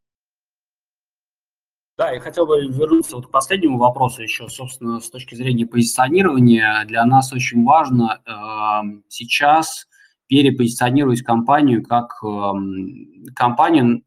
[1.97, 6.83] Да, я хотел бы вернуться вот к последнему вопросу еще, собственно, с точки зрения позиционирования.
[6.85, 9.87] Для нас очень важно э, сейчас
[10.27, 12.51] перепозиционировать компанию как э,
[13.35, 14.03] компанию,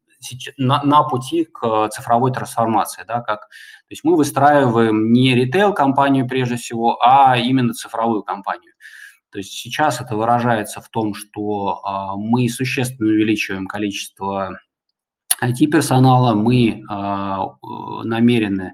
[0.57, 6.57] на, на пути к цифровой трансформации, да, как, то есть мы выстраиваем не ритейл-компанию прежде
[6.57, 8.73] всего, а именно цифровую компанию.
[9.31, 14.59] То есть сейчас это выражается в том, что а, мы существенно увеличиваем количество
[15.41, 17.55] IT-персонала, мы а,
[18.03, 18.73] намерены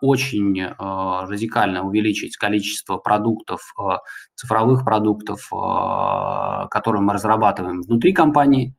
[0.00, 4.00] очень а, радикально увеличить количество продуктов, а,
[4.34, 8.74] цифровых продуктов, а, которые мы разрабатываем внутри компании.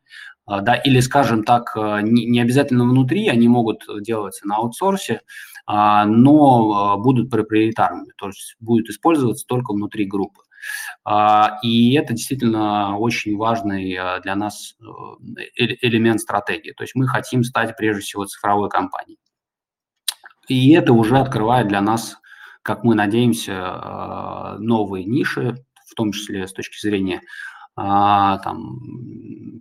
[0.50, 5.22] А, да, или, скажем так, э, не, обязательно внутри, они могут делаться на аутсорсе,
[5.68, 10.42] а, но э, будут проприетарными, то есть будет использоваться только внутри группы.
[11.06, 14.76] А, и это действительно очень важный э, для нас
[15.56, 16.72] элемент стратегии.
[16.72, 19.20] То есть мы хотим стать прежде всего цифровой компанией.
[20.50, 22.18] И это уже открывает для нас,
[22.64, 27.22] как мы надеемся, новые ниши, в том числе с точки зрения
[27.82, 28.80] а, там,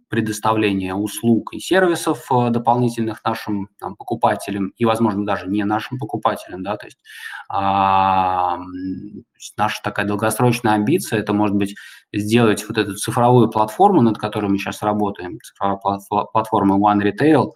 [0.09, 6.65] предоставления услуг и сервисов э, дополнительных нашим там, покупателям и, возможно, даже не нашим покупателям,
[6.65, 6.99] да, то есть,
[7.49, 8.59] а,
[9.57, 11.77] наша такая долгосрочная амбиция, это может быть
[12.13, 16.01] сделать вот эту цифровую платформу, над которой мы сейчас работаем, цифровая
[16.33, 17.53] платформа One Retail,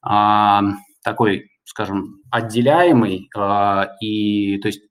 [0.00, 0.62] а,
[1.04, 4.82] такой, скажем, отделяемый, а, и, то есть,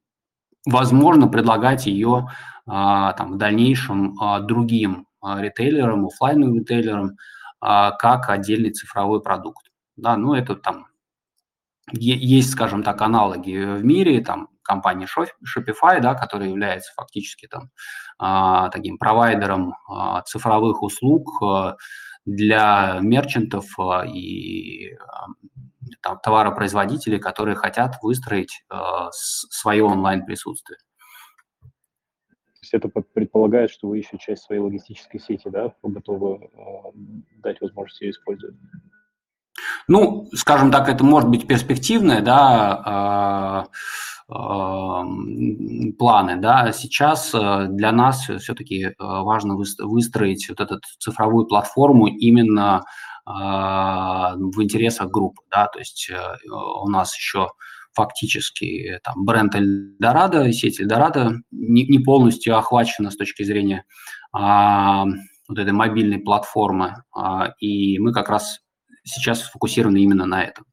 [0.66, 2.28] возможно, предлагать ее
[2.68, 7.18] а, там, в дальнейшем а, другим ритейлерам, офлайновым ритейлерам,
[7.60, 9.72] как отдельный цифровой продукт.
[9.96, 10.86] Да, ну это там
[11.92, 17.72] есть, скажем так, аналоги в мире, там компания Shopify, да, которая является фактически там
[18.70, 19.74] таким провайдером
[20.28, 21.42] цифровых услуг
[22.26, 23.66] для мерчантов
[24.08, 24.96] и
[26.02, 28.64] там, товаропроизводителей, которые хотят выстроить
[29.12, 30.78] свое онлайн-присутствие
[32.76, 36.50] это предполагает, что вы еще часть своей логистической сети, да, готовы э,
[37.42, 38.56] дать возможность ее использовать?
[39.88, 43.68] Ну, скажем так, это может быть перспективное, да, а,
[44.28, 45.06] а,
[45.98, 46.72] планы, да.
[46.72, 52.84] Сейчас э, для нас все-таки э, важно выстроить вот эту цифровую платформу именно
[53.26, 56.18] в интересах группы, да, то есть э,
[56.48, 57.50] у нас еще
[57.96, 63.86] фактически там бренд Эльдорадо, сеть Эльдорадо не, не полностью охвачена с точки зрения
[64.32, 65.06] а,
[65.48, 68.60] вот этой мобильной платформы, а, и мы как раз
[69.04, 70.66] сейчас сфокусированы именно на этом.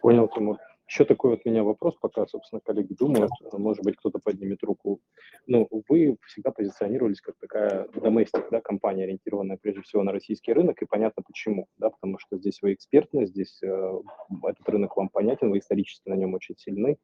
[0.00, 0.56] Понял, Тимур.
[0.88, 5.00] Еще такой вот у меня вопрос, пока, собственно, коллеги думают, может быть, кто-то поднимет руку.
[5.46, 10.80] Ну, вы всегда позиционировались как такая domestic, да, компания, ориентированная прежде всего на российский рынок,
[10.80, 14.00] и понятно почему, да, потому что здесь вы экспертны, здесь э,
[14.44, 16.96] этот рынок вам понятен, вы исторически на нем очень сильны.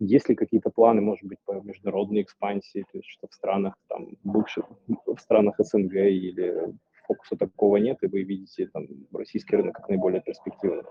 [0.00, 4.16] Есть ли какие-то планы, может быть, по международной экспансии, то есть что в странах, там,
[4.24, 4.64] бывших,
[5.06, 6.74] в странах СНГ или
[7.06, 10.82] фокуса такого нет, и вы видите там российский рынок как наиболее перспективный?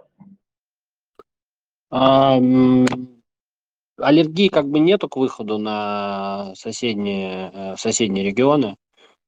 [3.99, 8.77] Аллергии как бы нету к выходу на соседние, э, соседние регионы.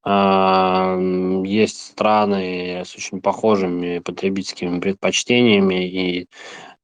[0.06, 6.28] Есть страны с очень похожими потребительскими предпочтениями, и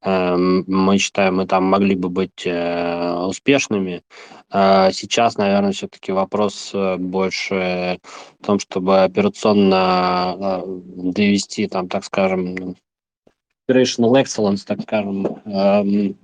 [0.02, 4.02] эм, мы считаем, мы там могли бы быть э, успешными.
[4.50, 7.98] А сейчас, наверное, все-таки вопрос э, больше
[8.40, 12.76] в том, чтобы операционно довести, там, так скажем,
[13.68, 16.16] operational excellence, так скажем, эм,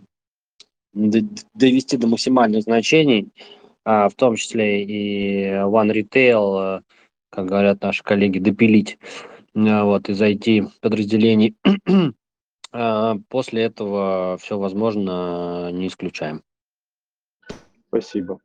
[0.93, 3.32] довести до максимальных значений,
[3.84, 6.82] а, в том числе и One Retail, э,
[7.30, 8.99] как говорят наши коллеги, допилить
[9.55, 11.57] э, вот, из IT-подразделений.
[12.74, 16.43] А, после этого все возможно, не исключаем.
[17.88, 18.38] Спасибо.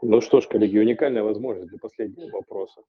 [0.00, 2.80] Ну что ж, коллеги, уникальная возможность для последнего вопроса.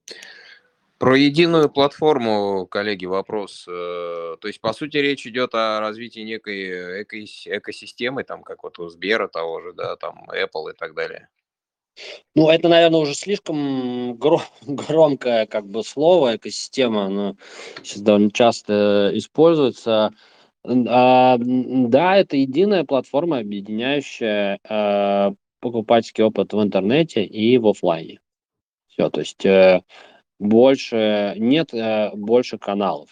[1.04, 3.66] Про единую платформу, коллеги, вопрос.
[3.68, 8.88] Э, то есть, по сути, речь идет о развитии некой экосистемы, там, как вот у
[8.88, 11.28] Сбера того же, да, там, Apple и так далее.
[12.36, 14.18] Ну, это, наверное, уже слишком
[14.66, 17.36] громкое как бы слово, экосистема, оно
[17.84, 20.14] сейчас довольно часто используется.
[20.64, 28.22] А, да, это единая платформа, объединяющая а, покупательский опыт в интернете и в офлайне.
[28.88, 29.82] Все, то есть э,
[30.44, 33.10] больше, нет э, больше каналов.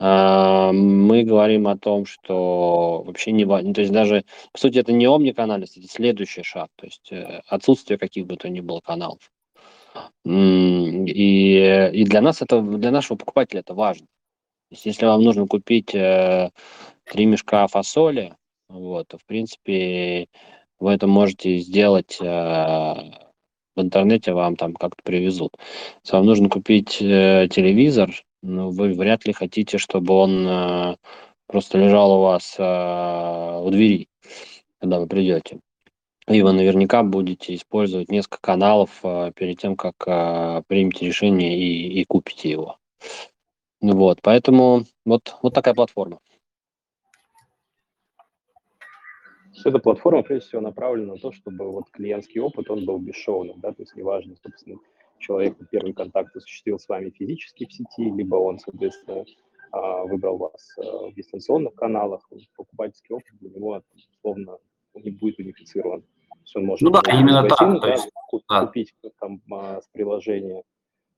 [0.00, 4.92] А, мы говорим о том, что вообще не важно, то есть даже, по сути, это
[4.92, 9.18] не омниканальность, это следующий шаг, то есть э, отсутствие каких бы то ни было каналов.
[10.24, 14.06] И, и для нас это, для нашего покупателя это важно.
[14.06, 16.50] То есть если вам нужно купить э,
[17.04, 18.36] три мешка фасоли,
[18.68, 20.28] вот, то, в принципе,
[20.78, 22.18] вы это можете сделать
[23.78, 25.56] в интернете вам там как-то привезут.
[26.04, 28.10] Если вам нужно купить э, телевизор,
[28.42, 30.96] ну, вы вряд ли хотите, чтобы он э,
[31.46, 34.08] просто лежал у вас э, у двери,
[34.80, 35.60] когда вы придете.
[36.28, 42.00] И вы наверняка будете использовать несколько каналов э, перед тем, как э, примете решение и,
[42.00, 42.76] и купите его.
[43.80, 46.18] Вот, поэтому вот, вот такая платформа.
[49.66, 53.72] Эта платформа, прежде всего, направлена на то, чтобы вот клиентский опыт, он был бесшовным, да,
[53.72, 54.78] то есть неважно, собственно,
[55.18, 59.24] человек первый контакт осуществил с вами физически в сети, либо он, соответственно,
[59.72, 63.82] а, выбрал вас а, в дистанционных каналах, покупательский опыт для него,
[64.18, 64.58] условно,
[64.94, 66.02] не будет унифицирован.
[66.02, 67.80] То есть он может ну да, именно так.
[67.80, 69.10] Да, есть, купить да.
[69.20, 70.62] там а, с приложения,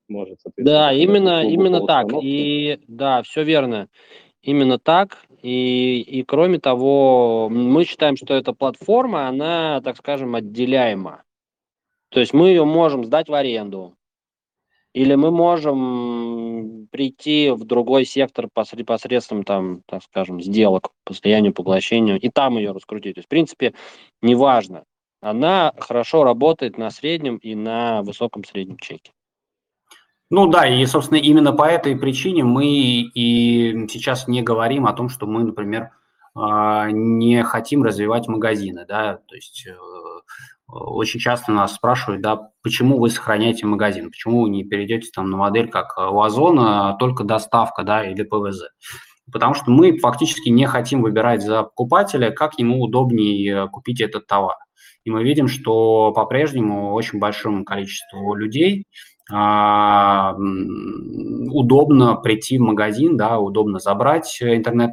[0.07, 2.07] может, Да, именно, именно так.
[2.21, 3.87] И да, все верно.
[4.43, 5.17] Именно так.
[5.41, 11.23] И, и кроме того, мы считаем, что эта платформа, она, так скажем, отделяема.
[12.09, 13.95] То есть мы ее можем сдать в аренду,
[14.93, 22.19] или мы можем прийти в другой сектор посредством, там, так скажем, сделок по слиянию, поглощению,
[22.19, 23.15] и там ее раскрутить.
[23.15, 23.73] То есть, в принципе,
[24.21, 24.83] неважно.
[25.21, 29.11] Она хорошо работает на среднем и на высоком среднем чеке.
[30.31, 35.09] Ну да, и, собственно, именно по этой причине мы и сейчас не говорим о том,
[35.09, 35.89] что мы, например,
[36.33, 39.75] а, не хотим развивать магазины, да, то есть э,
[40.67, 45.35] очень часто нас спрашивают, да, почему вы сохраняете магазин, почему вы не перейдете там на
[45.35, 48.69] модель как у Озона, только доставка, да, или ПВЗ.
[49.33, 54.55] Потому что мы фактически не хотим выбирать за покупателя, как ему удобнее купить этот товар.
[55.03, 58.85] И мы видим, что по-прежнему очень большому количеству людей
[61.53, 64.91] удобно прийти в магазин, да, удобно забрать интернет,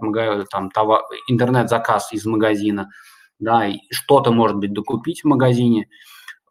[0.51, 2.91] там, товар, интернет-заказ из магазина,
[3.39, 5.89] да, что-то, может быть, докупить в магазине.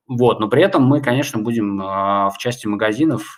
[0.08, 3.38] Вот, но при этом мы, конечно, будем в части магазинов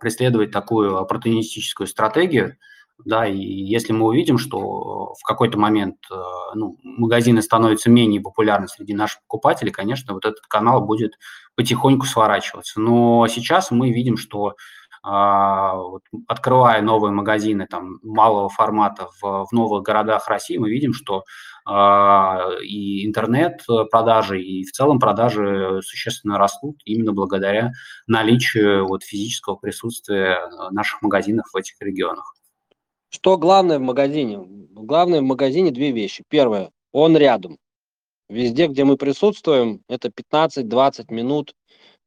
[0.00, 2.56] преследовать такую оппортунистическую стратегию,
[3.04, 5.96] да, и если мы увидим, что в какой-то момент
[6.54, 11.12] ну, магазины становятся менее популярны среди наших покупателей, конечно, вот этот канал будет
[11.56, 12.80] потихоньку сворачиваться.
[12.80, 14.54] Но сейчас мы видим, что
[15.06, 15.78] а,
[16.28, 21.24] открывая новые магазины там, малого формата в, в новых городах России, мы видим, что
[21.66, 27.72] а, и интернет-продажи, и в целом продажи существенно растут именно благодаря
[28.06, 30.38] наличию вот, физического присутствия
[30.70, 32.34] наших магазинов в этих регионах.
[33.14, 34.40] Что главное в магазине?
[34.72, 36.24] Главное в магазине две вещи.
[36.28, 37.58] Первое, он рядом.
[38.28, 41.54] Везде, где мы присутствуем, это 15-20 минут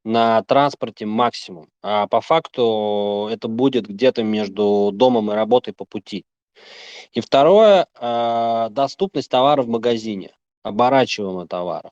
[0.03, 1.69] на транспорте максимум.
[1.81, 6.25] А по факту это будет где-то между домом и работой по пути.
[7.13, 11.91] И второе, а, доступность товара в магазине, оборачиваемого товара.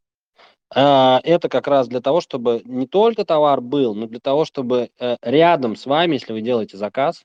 [0.76, 4.90] А, это как раз для того, чтобы не только товар был, но для того, чтобы
[5.00, 7.24] э, рядом с вами, если вы делаете заказ,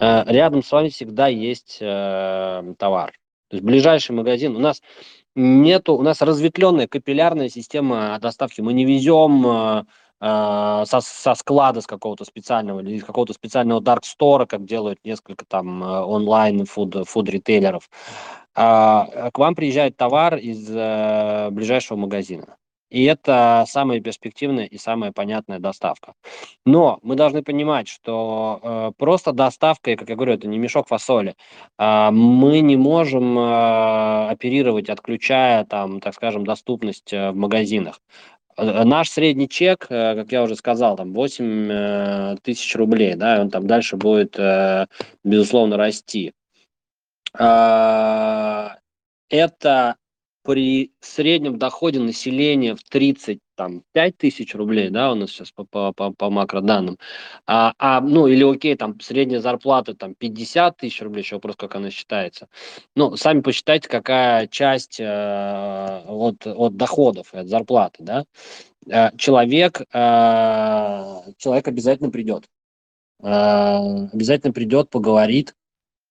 [0.00, 3.12] рядом с вами всегда есть э, товар.
[3.48, 4.56] То есть ближайший магазин.
[4.56, 4.80] У нас
[5.34, 8.60] нету, у нас разветвленная капиллярная система доставки.
[8.60, 9.84] Мы не везем э,
[10.20, 15.44] э, со, со склада с какого-то специального или какого-то специального дарк стора, как делают несколько
[15.44, 17.90] там э, онлайн фуд, фуд ритейлеров.
[18.54, 22.56] А, к вам приезжает товар из э, ближайшего магазина.
[22.90, 26.14] И это самая перспективная и самая понятная доставка.
[26.66, 31.36] Но мы должны понимать, что э, просто доставкой, как я говорю, это не мешок фасоли.
[31.78, 38.00] Э, мы не можем э, оперировать, отключая, там, так скажем, доступность э, в магазинах.
[38.56, 43.40] Э, наш средний чек, э, как я уже сказал, там 8 э, тысяч рублей, да,
[43.40, 44.36] он там дальше будет,
[45.24, 46.32] безусловно, расти.
[47.38, 48.70] Э,
[49.28, 49.96] это
[50.50, 56.10] при среднем доходе населения в 35 тысяч рублей, да, у нас сейчас по, по, по,
[56.10, 56.98] по макроданным,
[57.46, 61.76] а, а, ну, или окей, там, средняя зарплата, там, 50 тысяч рублей, еще вопрос, как
[61.76, 62.48] она считается.
[62.96, 68.24] Ну, сами посчитайте, какая часть э, от, от доходов, от зарплаты, да.
[68.88, 69.84] Э, человек, э,
[71.38, 72.46] человек обязательно придет.
[73.22, 75.54] Э, обязательно придет, поговорит,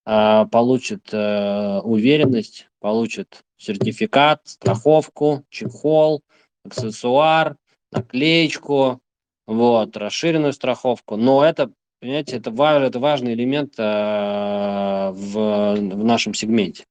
[0.05, 6.23] э, получит э, уверенность, получит сертификат, страховку, чехол,
[6.63, 7.57] аксессуар,
[7.91, 9.01] наклеечку,
[9.45, 11.17] вот, расширенную страховку.
[11.17, 16.85] Но это, понимаете, это, важ, это важный элемент э, в, в нашем сегменте.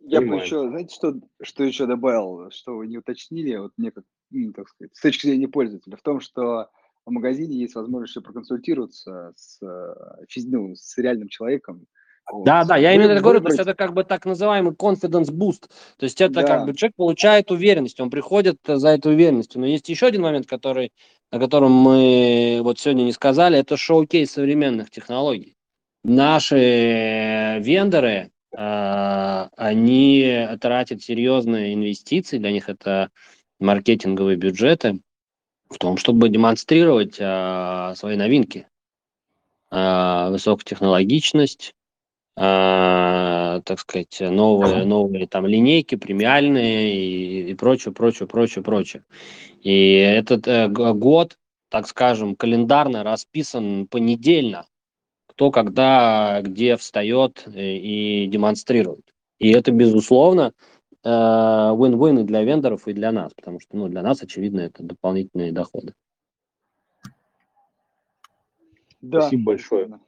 [0.00, 4.04] Я бы еще, знаете, что, что еще добавил, что вы не уточнили, вот мне как,
[4.30, 6.70] ну, так сказать, с точки зрения пользователя, в том, что
[7.04, 9.58] в магазине есть возможность проконсультироваться с,
[10.44, 11.86] ну, с реальным человеком,
[12.44, 15.68] да, да, я именно это говорю, то есть это как бы так называемый confidence boost,
[15.96, 16.42] то есть это да.
[16.42, 19.60] как бы человек получает уверенность, он приходит за этой уверенностью.
[19.60, 20.92] Но есть еще один момент, который,
[21.30, 25.54] о котором мы вот сегодня не сказали, это шоу-кейс современных технологий.
[26.04, 33.10] Наши вендоры, э, они тратят серьезные инвестиции, для них это
[33.58, 35.00] маркетинговые бюджеты,
[35.68, 38.66] в том, чтобы демонстрировать э, свои новинки.
[39.70, 41.74] Э, высокотехнологичность,
[42.38, 49.04] э, так сказать, новые, новые там линейки, премиальные и, и прочее, прочее, прочее, прочее.
[49.62, 51.38] И этот э, год,
[51.68, 54.66] так скажем, календарно расписан понедельно,
[55.26, 59.12] кто когда где встает и, э, и демонстрирует.
[59.38, 60.52] И это, безусловно,
[61.04, 64.82] э, win-win и для вендоров, и для нас, потому что ну, для нас, очевидно, это
[64.82, 65.94] дополнительные доходы.
[69.00, 69.20] Да.
[69.20, 70.00] Спасибо большое.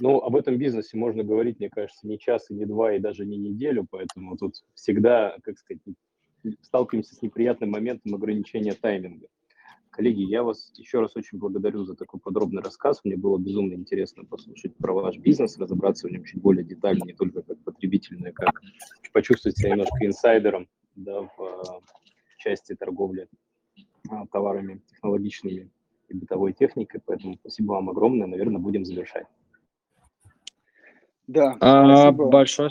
[0.00, 3.26] Ну, об этом бизнесе можно говорить, мне кажется, не час, и не два, и даже
[3.26, 5.82] не неделю, поэтому тут всегда, как сказать,
[6.62, 9.26] сталкиваемся с неприятным моментом ограничения тайминга.
[9.90, 13.00] Коллеги, я вас еще раз очень благодарю за такой подробный рассказ.
[13.02, 17.14] Мне было безумно интересно послушать про ваш бизнес, разобраться в нем чуть более детально, не
[17.14, 18.62] только как потребитель, но и как
[19.12, 21.82] почувствовать себя немножко инсайдером да, в, в
[22.36, 23.26] части торговли
[24.08, 25.68] а, товарами технологичными
[26.08, 27.00] и бытовой техникой.
[27.04, 28.28] Поэтому спасибо вам огромное.
[28.28, 29.26] Наверное, будем завершать.
[31.28, 32.24] Да, а, спасибо.
[32.26, 32.70] Большое